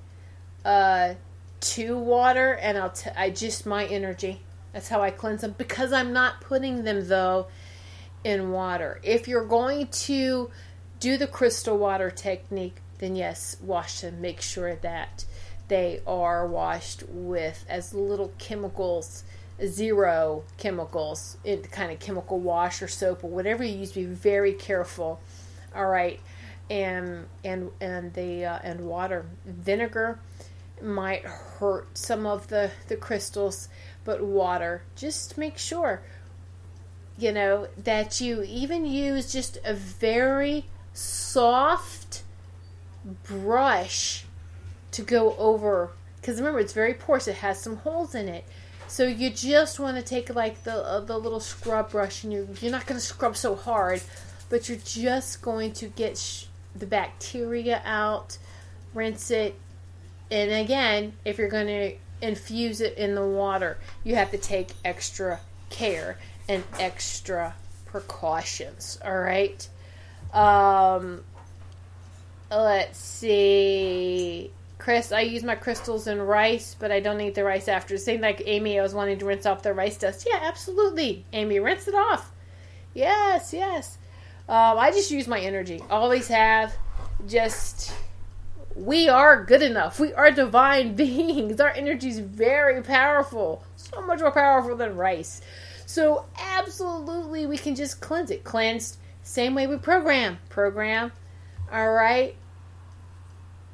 [0.66, 1.16] uh,
[1.60, 4.42] to water, and I'll t- I just my energy.
[4.74, 7.48] That's how I cleanse them because I'm not putting them though
[8.24, 9.00] in water.
[9.02, 10.52] If you're going to
[11.00, 14.22] do the crystal water technique, then yes, wash them.
[14.22, 15.26] Make sure that
[15.68, 19.24] they are washed with as little chemicals,
[19.66, 23.92] zero chemicals, in kind of chemical wash or soap or whatever you use.
[23.94, 25.22] Be very careful.
[25.78, 26.20] All right,
[26.70, 30.20] and and and the uh, and water, vinegar.
[30.82, 33.70] might hurt some of the, the crystals,
[34.04, 34.84] but water.
[34.96, 36.02] Just make sure,
[37.18, 42.24] you know, that you even use just a very soft
[43.24, 44.26] brush
[44.92, 45.92] to go over.
[46.20, 48.44] Because remember, it's very porous, it has some holes in it.
[48.88, 52.48] So you just want to take like the uh, the little scrub brush, and you're
[52.62, 54.02] you're not going to scrub so hard,
[54.50, 56.46] but you're just going to get sh-
[56.76, 58.38] the bacteria out,
[58.94, 59.56] rinse it,
[60.30, 64.70] and again, if you're going to infuse it in the water, you have to take
[64.84, 65.40] extra
[65.70, 66.18] care
[66.50, 69.00] and extra precautions.
[69.04, 69.68] All right.
[70.34, 71.24] Um,
[72.52, 74.52] let's see.
[74.78, 77.98] Chris, I use my crystals in rice, but I don't eat the rice after.
[77.98, 80.28] Same like Amy, I was wanting to rinse off the rice dust.
[80.30, 81.26] Yeah, absolutely.
[81.34, 82.32] Amy, rinse it off.
[82.94, 83.98] Yes, yes.
[84.50, 85.82] Um, I just use my energy.
[85.90, 86.74] Always have.
[87.28, 87.92] Just
[88.76, 90.00] we are good enough.
[90.00, 91.60] We are divine beings.
[91.60, 93.64] Our energy is very powerful.
[93.76, 95.42] So much more powerful than rice.
[95.86, 98.44] So absolutely we can just cleanse it.
[98.44, 98.98] Cleansed.
[99.24, 100.38] Same way we program.
[100.50, 101.12] Program.
[101.72, 102.36] All right.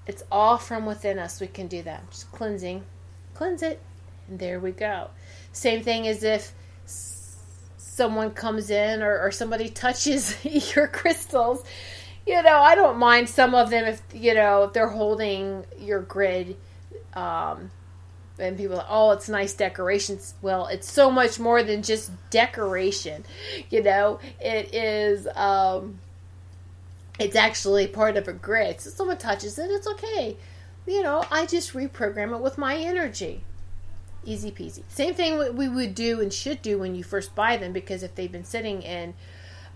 [0.07, 1.39] It's all from within us.
[1.39, 2.09] We can do that.
[2.09, 2.83] Just cleansing.
[3.33, 3.81] Cleanse it.
[4.27, 5.09] And there we go.
[5.51, 6.53] Same thing as if
[7.93, 10.35] someone comes in or, or somebody touches
[10.75, 11.63] your crystals.
[12.25, 16.01] You know, I don't mind some of them if, you know, if they're holding your
[16.01, 16.55] grid.
[17.13, 17.69] Um,
[18.39, 20.33] and people are, oh, it's nice decorations.
[20.41, 23.25] Well, it's so much more than just decoration.
[23.69, 25.27] You know, it is.
[25.35, 25.99] Um,
[27.19, 28.81] it's actually part of a grid.
[28.81, 30.35] So someone touches it, it's okay.
[30.87, 33.43] You know, I just reprogram it with my energy.
[34.25, 34.83] Easy peasy.
[34.89, 38.15] Same thing we would do and should do when you first buy them because if
[38.15, 39.13] they've been sitting in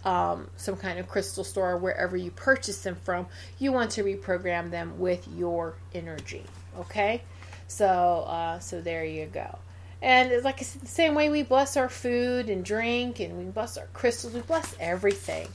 [0.05, 3.27] um, some kind of crystal store or wherever you purchase them from,
[3.59, 6.43] you want to reprogram them with your energy.
[6.79, 7.21] Okay,
[7.67, 9.57] so uh, so there you go.
[10.01, 13.37] And it's like I said, the same way we bless our food and drink, and
[13.37, 15.47] we bless our crystals, we bless everything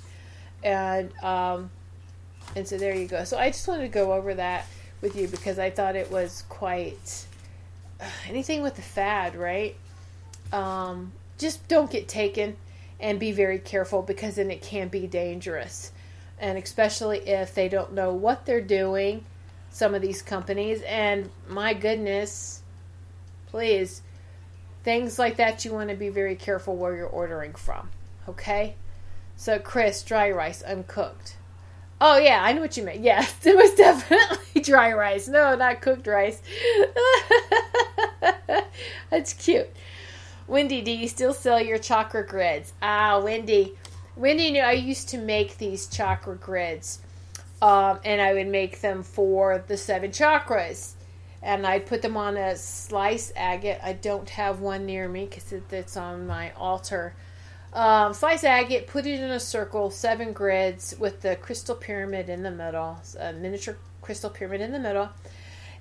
[0.63, 1.71] and um,
[2.55, 3.25] and so there you go.
[3.25, 4.67] So I just wanted to go over that
[5.01, 7.27] with you because I thought it was quite
[8.29, 9.77] anything with the fad, right?
[10.53, 12.57] Um, just don't get taken
[13.01, 15.93] and be very careful because then it can be dangerous,
[16.39, 19.25] and especially if they don't know what they're doing.
[19.71, 22.61] Some of these companies, and my goodness,
[23.47, 24.03] please,
[24.85, 27.89] things like that you want to be very careful where you're ordering from.
[28.29, 28.75] Okay.
[29.35, 31.37] So, Chris, dry rice, uncooked.
[32.05, 32.99] Oh, yeah, I know what you meant.
[32.99, 35.29] Yes, it was definitely dry rice.
[35.29, 36.43] No, not cooked rice.
[39.11, 39.71] That's cute.
[40.49, 42.73] Wendy, do you still sell your chakra grids?
[42.83, 43.79] Ah, Wendy.
[44.17, 46.99] Wendy knew I used to make these chakra grids.
[47.63, 50.95] Um, and I would make them for the seven chakras.
[51.41, 53.79] And I'd put them on a slice agate.
[53.81, 57.15] I don't have one near me because it's on my altar.
[57.75, 62.43] Um, slice agate, put it in a circle, seven grids with the crystal pyramid in
[62.43, 65.09] the middle, a miniature crystal pyramid in the middle,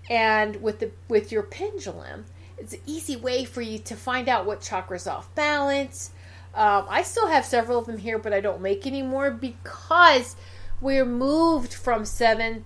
[0.09, 2.25] and with the with your pendulum,
[2.57, 6.11] it's an easy way for you to find out what chakra's off balance.
[6.55, 10.37] Um, I still have several of them here, but I don't make anymore because
[10.79, 12.63] we're moved from seven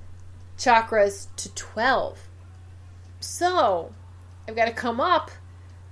[0.55, 2.28] chakras to twelve.
[3.19, 3.91] So
[4.47, 5.32] I've got to come up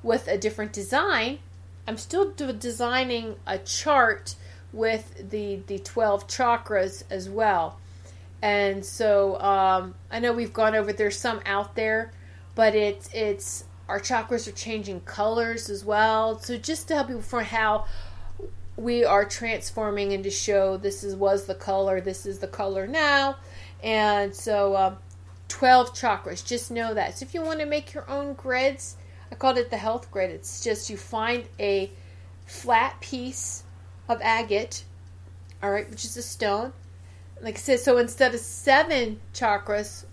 [0.04, 1.40] with a different design
[1.88, 4.36] I'm still designing a chart
[4.72, 7.80] with the the 12 chakras as well.
[8.42, 12.12] And so um, I know we've gone over there's some out there,
[12.56, 16.40] but it's it's our chakras are changing colors as well.
[16.40, 17.86] So just to help you for how
[18.76, 22.88] we are transforming and to show this is was the color, this is the color
[22.88, 23.38] now.
[23.84, 24.98] And so um,
[25.50, 27.18] 12 chakras, just know that.
[27.18, 28.98] So if you want to make your own grids,
[29.34, 30.30] I called it the health grid.
[30.30, 31.90] It's just you find a
[32.46, 33.64] flat piece
[34.08, 34.84] of agate,
[35.64, 36.72] all right, which is a stone.
[37.42, 40.06] Like I said, so instead of seven chakras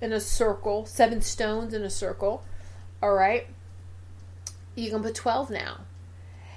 [0.00, 2.42] in a circle, seven stones in a circle,
[3.00, 3.46] all right,
[4.74, 5.82] you can put 12 now.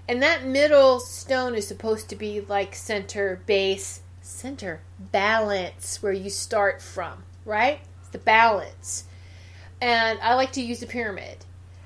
[0.08, 6.32] And that middle stone is supposed to be like center, base, center, balance, where you
[6.32, 7.80] start from, right?
[8.00, 9.04] It's the balance.
[9.80, 11.46] And I like to use a pyramid.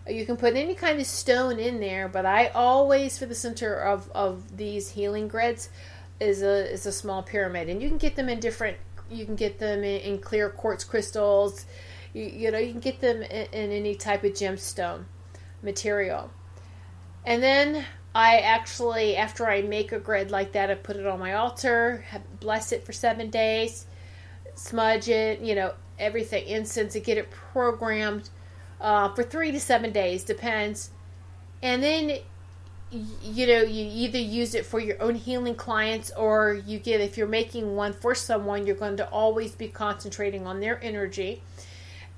[0.09, 3.75] You can put any kind of stone in there, but I always, for the center
[3.75, 5.69] of, of these healing grids,
[6.19, 8.77] is a is a small pyramid, and you can get them in different.
[9.09, 11.65] You can get them in, in clear quartz crystals.
[12.13, 15.05] You, you know, you can get them in, in any type of gemstone
[15.61, 16.31] material.
[17.25, 21.19] And then I actually, after I make a grid like that, I put it on
[21.19, 22.03] my altar,
[22.39, 23.85] bless it for seven days,
[24.55, 28.29] smudge it, you know, everything, incense, and get it programmed
[28.81, 30.89] uh, for three to seven days, depends.
[31.61, 32.17] And then,
[32.91, 37.17] you know, you either use it for your own healing clients or you get, if
[37.17, 41.43] you're making one for someone, you're going to always be concentrating on their energy.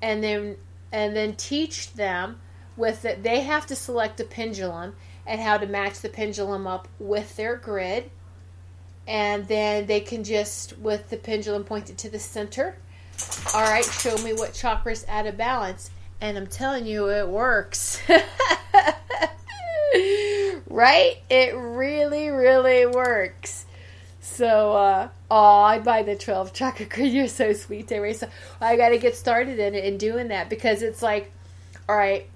[0.00, 0.56] And then,
[0.90, 2.40] and then teach them
[2.76, 3.22] with it.
[3.22, 4.96] They have to select a pendulum
[5.26, 8.10] and how to match the pendulum up with their grid.
[9.06, 12.76] And then they can just, with the pendulum pointed to the center,
[13.54, 15.90] all right, show me what chakra's out of balance.
[16.24, 18.00] And I'm telling you, it works.
[20.66, 21.18] right?
[21.28, 23.66] It really, really works.
[24.22, 27.12] So, uh, I'd buy the 12 chakra grid.
[27.12, 28.30] You're so sweet, Teresa.
[28.58, 31.30] I got to get started in it and doing that because it's like,
[31.90, 32.26] all right,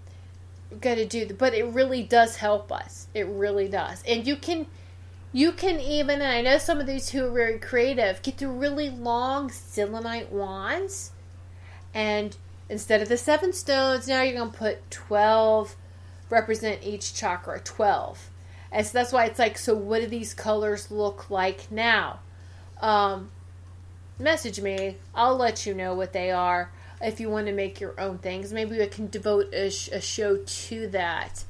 [0.83, 3.07] got to do, the, but it really does help us.
[3.15, 4.03] It really does.
[4.07, 4.67] And you can,
[5.33, 8.49] you can even, and I know some of these who are very creative, get the
[8.49, 11.13] really long selenite wands.
[11.95, 12.37] And
[12.69, 15.77] instead of the seven stones, now you're going to put 12,
[16.31, 18.31] represent each chakra, 12.
[18.71, 22.21] And so that's why it's like, so what do these colors look like now?
[22.81, 23.31] Um,
[24.19, 24.97] message me.
[25.15, 28.53] I'll let you know what they are if you want to make your own things.
[28.53, 31.45] Maybe I can devote a, sh- a show to that.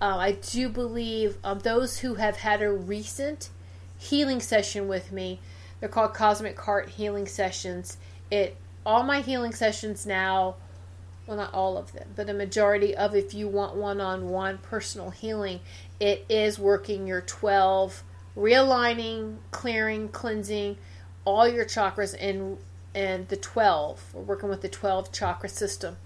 [0.00, 3.50] Uh, I do believe um, those who have had a recent
[3.96, 5.40] healing session with me,
[5.78, 7.96] they're called Cosmic Heart Healing Sessions.
[8.30, 10.56] It all my healing sessions now,
[11.26, 14.58] well, not all of them, but a majority of if you want one on one
[14.58, 15.60] personal healing,
[15.98, 18.02] it is working your 12,
[18.36, 20.76] realigning, clearing, cleansing
[21.24, 22.58] all your chakras and
[22.94, 24.14] and the 12.
[24.14, 25.96] We're working with the 12 chakra system.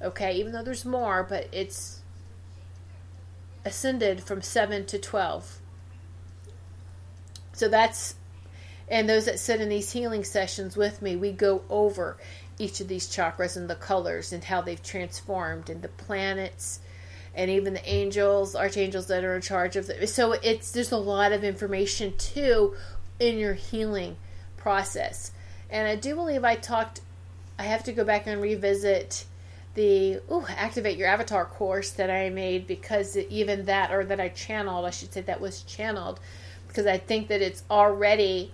[0.00, 2.00] Okay, even though there's more, but it's
[3.64, 5.60] ascended from 7 to 12.
[7.52, 8.16] So that's
[8.88, 12.16] and those that sit in these healing sessions with me, we go over
[12.62, 16.80] each of these chakras and the colors and how they've transformed and the planets
[17.34, 20.08] and even the angels, archangels that are in charge of it.
[20.08, 22.74] So it's there's a lot of information too
[23.18, 24.16] in your healing
[24.56, 25.32] process.
[25.70, 27.00] And I do believe I talked
[27.58, 29.24] I have to go back and revisit
[29.74, 34.28] the ooh, activate your avatar course that I made because even that or that I
[34.28, 36.20] channeled, I should say that was channeled
[36.68, 38.52] because I think that it's already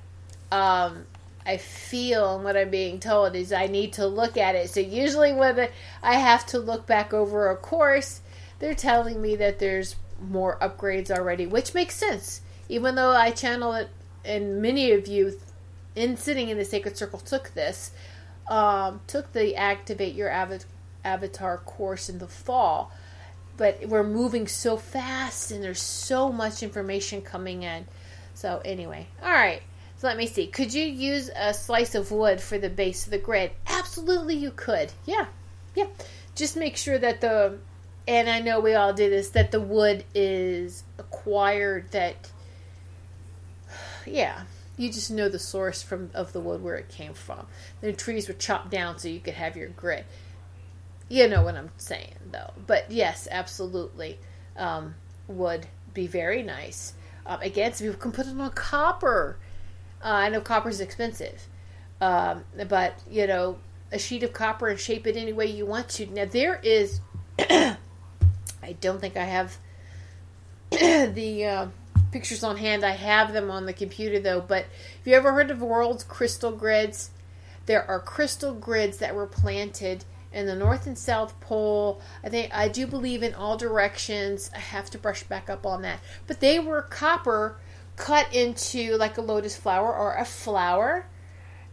[0.53, 1.07] um,
[1.49, 4.69] I feel and what I'm being told is I need to look at it.
[4.69, 5.71] So usually when
[6.03, 8.21] I have to look back over a course,
[8.59, 12.43] they're telling me that there's more upgrades already, which makes sense.
[12.69, 13.89] Even though I channel it,
[14.27, 15.41] and many of you
[15.97, 17.93] in sitting in the sacred circle took this,
[18.51, 20.31] um, took the activate your
[21.03, 22.93] avatar course in the fall,
[23.57, 27.87] but we're moving so fast and there's so much information coming in.
[28.35, 29.63] So anyway, all right.
[29.99, 30.47] So let me see.
[30.47, 33.51] Could you use a slice of wood for the base of the grid?
[33.67, 34.93] Absolutely, you could.
[35.05, 35.27] Yeah,
[35.75, 35.89] yeah.
[36.35, 37.59] Just make sure that the
[38.09, 42.31] and I know we all do this, that the wood is acquired, that,
[44.07, 44.45] yeah,
[44.79, 47.47] you just know the source from of the wood where it came from.
[47.83, 50.07] The trees were chopped down so you could have your grid.
[51.11, 52.55] You know what I'm saying, though.
[52.67, 54.19] But yes, absolutely,
[54.57, 54.95] um,
[55.27, 56.95] would be very nice.
[57.27, 59.37] Um, again, some people can put it on copper.
[60.03, 61.47] Uh, I know copper is expensive,
[62.01, 63.59] um, but you know,
[63.91, 66.07] a sheet of copper and shape it any way you want to.
[66.07, 67.01] Now there is
[67.39, 67.77] I
[68.81, 69.59] don't think I have
[70.71, 71.67] the uh,
[72.13, 72.85] pictures on hand.
[72.85, 74.41] I have them on the computer though.
[74.41, 77.11] But have you ever heard of world's crystal grids?
[77.67, 82.01] There are crystal grids that were planted in the North and South Pole.
[82.23, 84.51] I think I do believe in all directions.
[84.55, 86.01] I have to brush back up on that.
[86.27, 87.57] But they were copper
[87.99, 91.07] cut into like a lotus flower or a flower.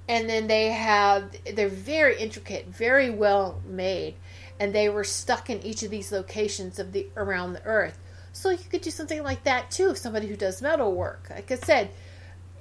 [0.07, 4.15] And then they have they're very intricate, very well made
[4.59, 7.97] and they were stuck in each of these locations of the around the earth.
[8.31, 9.91] So you could do something like that too.
[9.91, 11.91] If somebody who does metal work, like I said,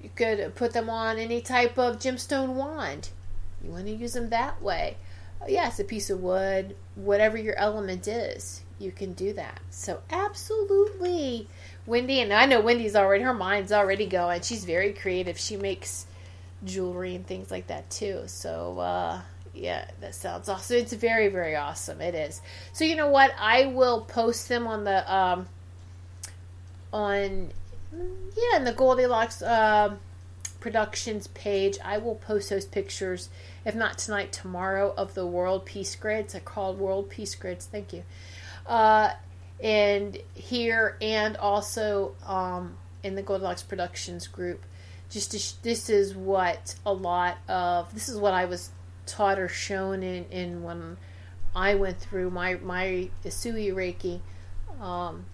[0.03, 3.11] you could put them on any type of gemstone wand.
[3.63, 4.97] You want to use them that way.
[5.49, 9.61] Yes, a piece of wood, whatever your element is, you can do that.
[9.71, 11.49] So absolutely,
[11.87, 14.43] Wendy, and I know Wendy's already her mind's already going.
[14.43, 15.39] She's very creative.
[15.39, 16.07] She makes
[16.65, 18.23] jewelry and things like that too.
[18.27, 19.21] So uh,
[19.53, 20.77] yeah, that sounds awesome.
[20.77, 22.01] It's very, very awesome.
[22.01, 22.41] It is.
[22.73, 23.33] So you know what?
[23.39, 25.49] I will post them on the um
[26.93, 27.51] on
[27.93, 29.99] yeah, in the Goldilocks um
[30.61, 31.77] productions page.
[31.85, 33.29] I will post those pictures,
[33.67, 36.33] if not tonight, tomorrow, of the World Peace Grids.
[36.33, 37.67] They're called World Peace Grids.
[37.67, 38.03] Thank you.
[38.67, 39.13] Uh,
[39.63, 44.65] and here and also um, in the Goldilocks Productions group.
[45.11, 48.71] Just sh- this is what a lot of this is what I was
[49.07, 50.97] taught or shown in, in when
[51.55, 54.21] I went through my, my Usui Reiki.
[54.83, 55.27] Um,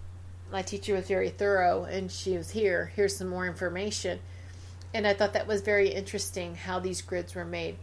[0.52, 2.92] my teacher was very thorough and she was here.
[2.94, 4.18] Here's some more information.
[4.92, 7.76] And I thought that was very interesting how these grids were made.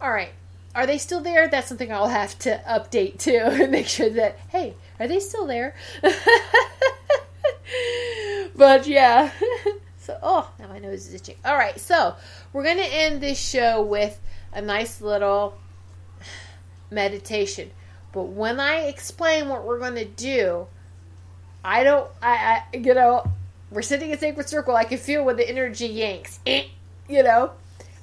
[0.00, 0.32] All right.
[0.74, 1.48] Are they still there?
[1.48, 5.46] That's something I'll have to update too and make sure that, hey, are they still
[5.46, 5.74] there?
[8.54, 9.30] but yeah.
[10.00, 11.36] so, oh, now my nose is itching.
[11.44, 11.78] All right.
[11.80, 12.14] So,
[12.52, 14.20] we're going to end this show with
[14.52, 15.58] a nice little
[16.90, 17.70] meditation.
[18.12, 20.66] But when I explain what we're going to do,
[21.64, 23.24] I don't, I, I, you know,
[23.70, 24.74] we're sitting in sacred circle.
[24.74, 26.40] I can feel when the energy yanks.
[26.46, 26.64] Eh,
[27.08, 27.52] you know,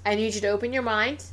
[0.06, 1.24] I need you to open your mind.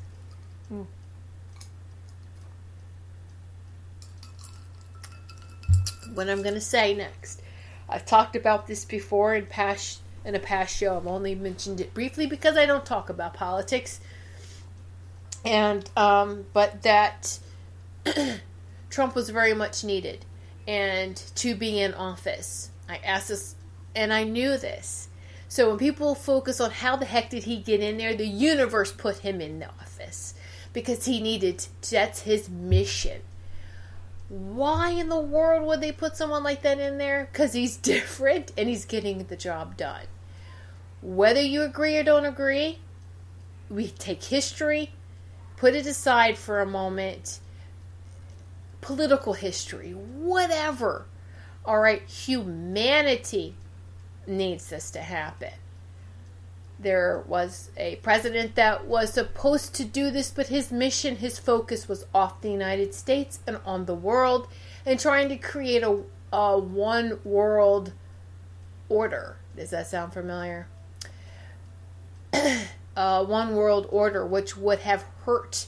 [6.15, 7.43] What I'm going to say next.
[7.89, 10.97] I've talked about this before in past in a past show.
[10.97, 14.01] I've only mentioned it briefly because I don't talk about politics.
[15.45, 17.39] And um, but that
[18.91, 20.25] Trump was very much needed
[20.67, 22.71] and to be in office.
[22.89, 23.55] I asked this,
[23.95, 25.09] and I knew this.
[25.49, 28.93] So when people focus on how the heck did he get in there, the universe
[28.93, 30.35] put him in the office
[30.73, 31.67] because he needed.
[31.91, 33.21] That's his mission.
[34.33, 37.29] Why in the world would they put someone like that in there?
[37.31, 40.07] Because he's different and he's getting the job done.
[41.03, 42.79] Whether you agree or don't agree,
[43.69, 44.93] we take history,
[45.59, 47.41] put it aside for a moment
[48.81, 51.05] political history, whatever.
[51.65, 53.55] All right, humanity
[54.27, 55.53] needs this to happen.
[56.83, 61.89] There was a president that was supposed to do this, but his mission, his focus
[61.89, 64.49] was off the United States and on the world
[64.85, 66.03] and trying to create a,
[66.33, 67.93] a one world
[68.89, 69.37] order.
[69.57, 70.67] Does that sound familiar?
[72.97, 75.67] a one world order, which would have hurt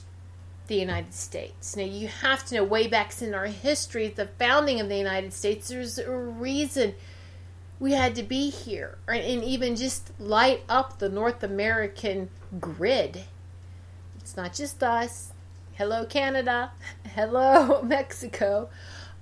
[0.67, 1.77] the United States.
[1.77, 5.33] Now, you have to know way back in our history, the founding of the United
[5.33, 6.95] States, there's a reason
[7.81, 13.25] we had to be here and even just light up the North American grid.
[14.19, 15.33] It's not just us.
[15.75, 16.73] Hello, Canada.
[17.15, 18.69] Hello, Mexico.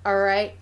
[0.05, 0.55] All right.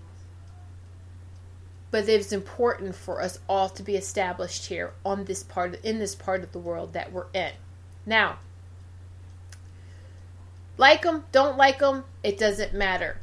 [1.92, 6.16] But it's important for us all to be established here on this part in this
[6.16, 7.52] part of the world that we're in.
[8.06, 8.40] Now,
[10.78, 13.18] like them, don't like them, it doesn't matter.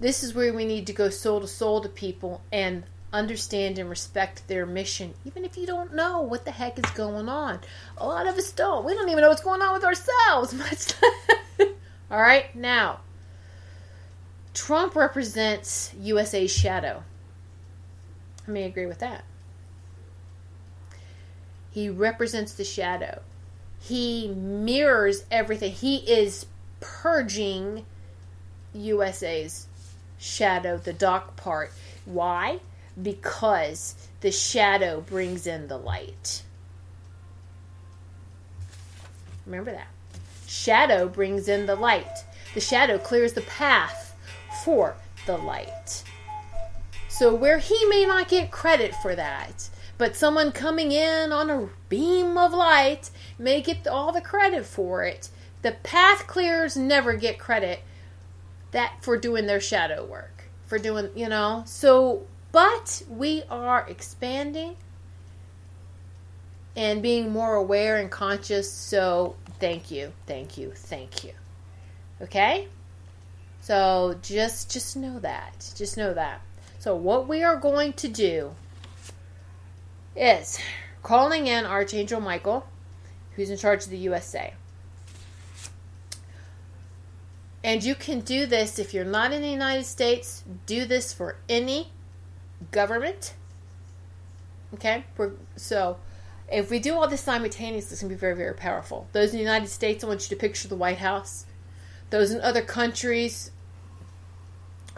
[0.00, 2.82] This is where we need to go soul to soul to people and
[3.12, 7.28] understand and respect their mission, even if you don't know what the heck is going
[7.28, 7.60] on.
[7.96, 8.84] A lot of us don't.
[8.84, 10.54] We don't even know what's going on with ourselves.
[11.60, 11.68] much
[12.10, 13.00] All right, now,
[14.54, 17.02] Trump represents USA's shadow.
[18.46, 19.24] I may agree with that.
[21.70, 23.22] He represents the shadow.
[23.80, 25.72] He mirrors everything.
[25.72, 26.46] He is
[26.80, 27.84] purging
[28.74, 29.66] USA's
[30.18, 31.72] shadow, the dark part.
[32.04, 32.60] Why?
[33.00, 36.42] Because the shadow brings in the light.
[39.46, 39.88] Remember that.
[40.46, 42.24] Shadow brings in the light.
[42.54, 44.16] The shadow clears the path
[44.64, 44.96] for
[45.26, 46.02] the light.
[47.08, 49.68] So, where he may not get credit for that,
[49.98, 55.04] but someone coming in on a beam of light may get all the credit for
[55.04, 55.28] it
[55.62, 57.80] the path clears never get credit
[58.70, 62.24] that for doing their shadow work for doing you know so
[62.58, 64.74] but we are expanding
[66.74, 71.32] and being more aware and conscious so thank you thank you thank you.
[72.20, 72.66] Okay?
[73.60, 76.40] So just just know that just know that.
[76.80, 78.50] So what we are going to do
[80.16, 80.58] is
[81.04, 82.66] calling in archangel michael
[83.36, 84.52] who's in charge of the usa
[87.62, 91.36] and you can do this if you're not in the United States, do this for
[91.48, 91.92] any
[92.70, 93.34] government.
[94.74, 95.04] Okay?
[95.16, 95.98] We're, so
[96.50, 99.08] if we do all this simultaneously, it's going to be very, very powerful.
[99.12, 101.46] Those in the United States, I want you to picture the White House.
[102.10, 103.50] Those in other countries,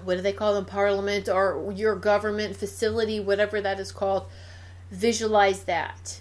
[0.05, 0.65] what do they call them?
[0.65, 4.27] Parliament or your government facility, whatever that is called.
[4.91, 6.21] Visualize that.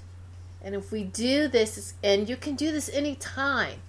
[0.62, 3.80] And if we do this, and you can do this anytime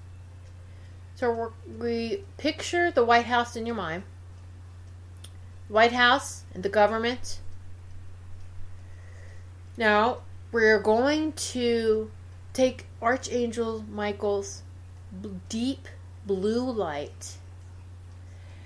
[1.20, 4.04] so we picture the White House in your mind.
[5.70, 7.38] White House and the government.
[9.76, 10.18] Now,
[10.50, 12.10] we're going to
[12.52, 14.64] take Archangel Michael's
[15.48, 15.86] deep
[16.26, 17.38] blue light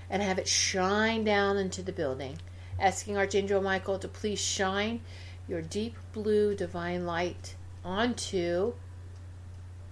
[0.09, 2.39] and have it shine down into the building,
[2.81, 5.03] asking Archangel Michael to please shine
[5.47, 7.55] your deep blue divine light
[7.85, 8.73] onto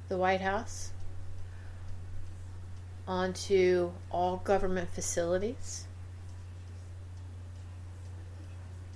[0.09, 0.93] the White House,
[3.07, 5.87] onto all government facilities.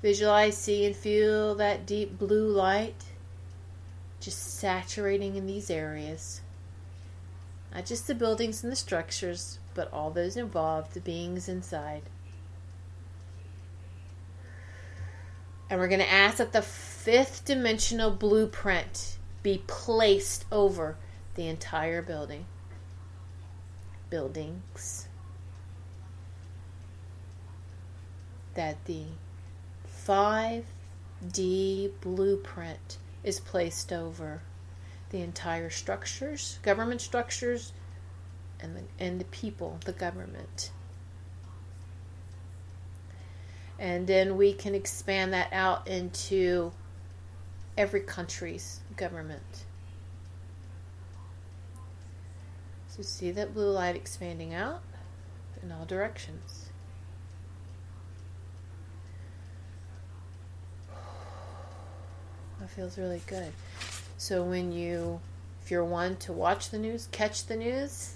[0.06, 3.06] Visualize, see, and feel that deep blue light
[4.20, 6.42] just saturating in these areas.
[7.74, 12.02] Not just the buildings and the structures, but all those involved, the beings inside.
[15.68, 20.96] And we're going to ask that the fifth dimensional blueprint be placed over
[21.34, 22.46] the entire building.
[24.08, 25.08] Buildings.
[28.54, 29.06] That the
[30.06, 34.42] 5D blueprint is placed over
[35.10, 37.72] the entire structures, government structures,
[38.60, 40.70] and the, and the people, the government.
[43.78, 46.72] And then we can expand that out into
[47.76, 49.64] every country's government.
[52.88, 54.82] So see that blue light expanding out
[55.62, 56.65] in all directions.
[62.74, 63.52] Feels really good.
[64.18, 65.20] So when you,
[65.62, 68.14] if you're one to watch the news, catch the news,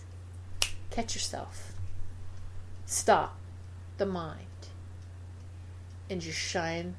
[0.90, 1.72] catch yourself.
[2.84, 3.38] Stop
[3.96, 4.46] the mind
[6.10, 6.96] and just shine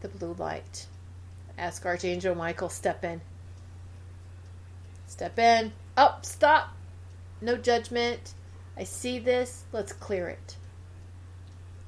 [0.00, 0.86] the blue light.
[1.58, 3.20] Ask Archangel Michael, step in.
[5.06, 5.72] Step in.
[5.96, 6.74] Up, stop.
[7.40, 8.34] No judgment.
[8.76, 9.64] I see this.
[9.72, 10.56] Let's clear it.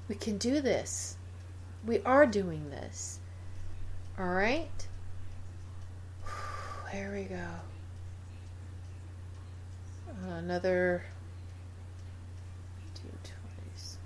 [0.08, 1.16] We can do this.
[1.86, 3.18] We are doing this.
[4.18, 4.68] All right?
[6.92, 7.48] There we go.
[10.10, 11.02] Uh, another
[12.94, 13.96] two twenties.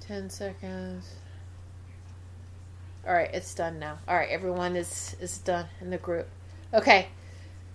[0.00, 1.14] Ten seconds.
[3.06, 3.98] All right, it's done now.
[4.06, 6.28] All right, everyone is is done in the group.
[6.74, 7.08] Okay,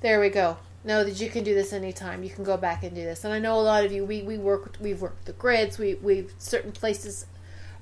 [0.01, 0.57] there we go.
[0.83, 2.23] Know that you can do this anytime.
[2.23, 3.23] You can go back and do this.
[3.25, 4.05] And I know a lot of you.
[4.05, 4.75] We we work.
[4.79, 5.79] We've worked the grids.
[5.79, 7.25] We we've certain places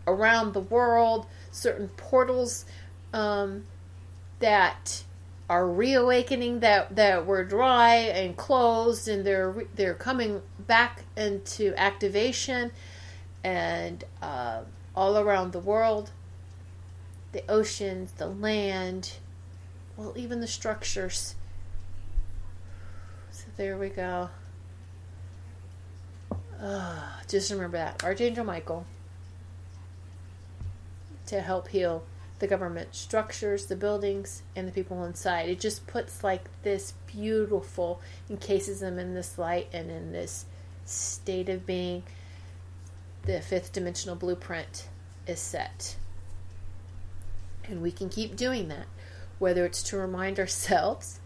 [0.08, 1.26] around the world.
[1.58, 2.66] Certain portals
[3.14, 3.66] um,
[4.40, 5.04] that
[5.50, 12.72] are reawakening that that were dry and closed, and they're they're coming back into activation,
[13.44, 14.62] and uh,
[14.96, 16.12] all around the world
[17.32, 19.14] the oceans, the land,
[19.96, 21.36] well, even the structures.
[23.32, 24.30] So there we go.
[26.60, 28.04] Uh, just remember that.
[28.04, 28.86] Archangel Michael
[31.28, 32.04] to help heal
[32.40, 35.50] the government structures, the buildings, and the people inside.
[35.50, 40.46] It just puts like this beautiful, encases them in this light and in this
[40.86, 42.04] state of being.
[43.24, 44.88] The fifth dimensional blueprint
[45.26, 45.98] is set.
[47.66, 48.86] And we can keep doing that,
[49.40, 51.20] whether it's to remind ourselves.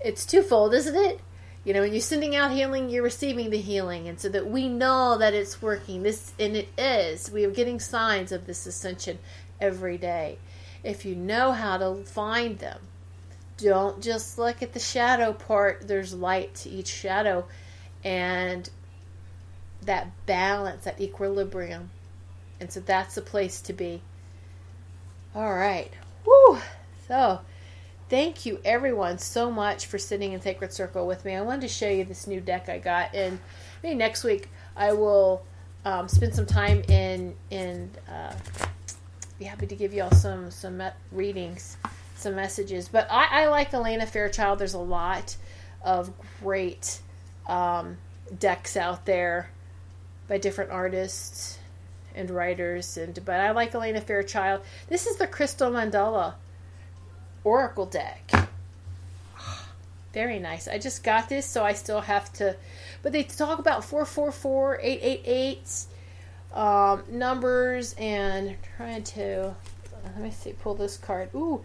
[0.00, 1.20] It's twofold, isn't it?
[1.64, 4.08] You know, when you're sending out healing, you're receiving the healing.
[4.08, 6.02] And so that we know that it's working.
[6.02, 7.30] This and it is.
[7.30, 9.18] We are getting signs of this ascension
[9.60, 10.38] every day.
[10.84, 12.80] If you know how to find them,
[13.58, 15.88] don't just look at the shadow part.
[15.88, 17.46] There's light to each shadow
[18.04, 18.70] and
[19.82, 21.90] that balance, that equilibrium.
[22.60, 24.02] And so that's the place to be.
[25.34, 25.92] All right.
[26.24, 26.58] Woo.
[27.06, 27.40] So,
[28.08, 31.34] thank you everyone so much for sitting in Sacred Circle with me.
[31.34, 33.38] I wanted to show you this new deck I got, and
[33.82, 35.44] maybe next week I will
[35.84, 37.90] um, spend some time in in.
[38.10, 38.34] Uh,
[39.38, 40.82] be happy to give you all some some
[41.12, 41.76] readings,
[42.16, 42.88] some messages.
[42.88, 44.58] But I, I like Alana Fairchild.
[44.58, 45.36] There's a lot
[45.82, 46.12] of
[46.42, 47.00] great
[47.46, 47.96] um,
[48.36, 49.50] decks out there
[50.26, 51.58] by different artists
[52.14, 54.62] and writers and but I like Alana Fairchild.
[54.88, 56.34] This is the Crystal Mandala
[57.48, 58.30] Oracle deck.
[60.12, 60.68] Very nice.
[60.68, 62.56] I just got this, so I still have to.
[63.02, 65.86] But they talk about 444, 888
[66.52, 69.54] um, numbers, and trying to.
[70.04, 71.30] Let me see, pull this card.
[71.34, 71.64] Ooh,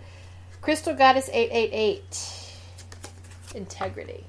[0.62, 2.56] Crystal Goddess 888.
[3.56, 4.24] Integrity.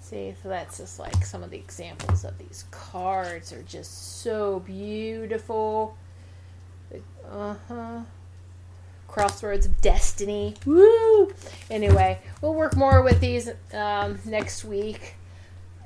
[0.00, 4.60] See, so that's just like some of the examples of these cards are just so
[4.60, 5.98] beautiful.
[7.30, 8.00] Uh huh.
[9.08, 10.54] Crossroads of Destiny.
[10.64, 11.32] Woo!
[11.70, 15.14] Anyway, we'll work more with these um, next week.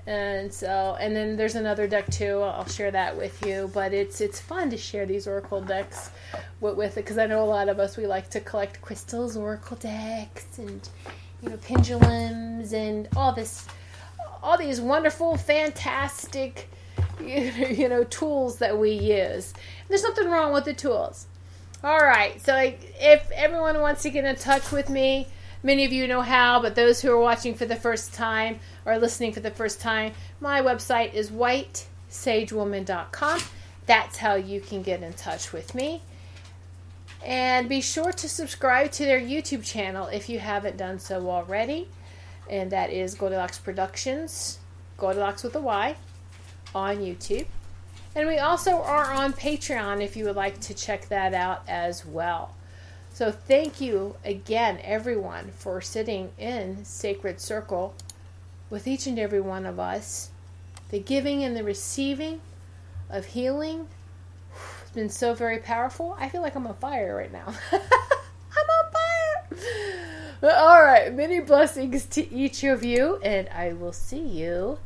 [0.06, 2.40] And so, and then there's another deck too.
[2.40, 3.70] I'll share that with you.
[3.72, 6.10] But it's it's fun to share these oracle decks
[6.60, 9.36] with, with it because I know a lot of us we like to collect crystals,
[9.36, 10.88] oracle decks, and
[11.42, 13.66] you know pendulums and all this
[14.42, 16.68] all these wonderful, fantastic,
[17.20, 19.52] you know, tools that we use.
[19.88, 21.26] There's nothing wrong with the tools.
[21.82, 22.40] All right.
[22.40, 25.26] So if everyone wants to get in touch with me,
[25.62, 28.96] Many of you know how, but those who are watching for the first time or
[28.96, 33.40] listening for the first time, my website is whitesagewoman.com.
[33.84, 36.00] That's how you can get in touch with me.
[37.24, 41.88] And be sure to subscribe to their YouTube channel if you haven't done so already.
[42.48, 44.60] And that is Goldilocks Productions,
[44.96, 45.96] Goldilocks with a Y,
[46.74, 47.46] on YouTube.
[48.14, 52.04] And we also are on Patreon if you would like to check that out as
[52.04, 52.54] well.
[53.12, 57.94] So thank you again, everyone, for sitting in Sacred Circle
[58.68, 60.30] with each and every one of us.
[60.90, 62.40] The giving and the receiving
[63.08, 63.88] of healing
[64.80, 66.16] has been so very powerful.
[66.18, 67.54] I feel like I'm on fire right now.
[67.72, 70.54] I'm on fire.
[70.56, 74.78] All right, many blessings to each of you, and I will see you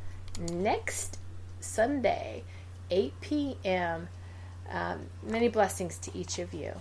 [0.50, 1.18] next
[1.60, 2.42] Sunday,
[2.90, 4.08] 8 p.m.
[4.70, 6.80] Um, many blessings to each of you.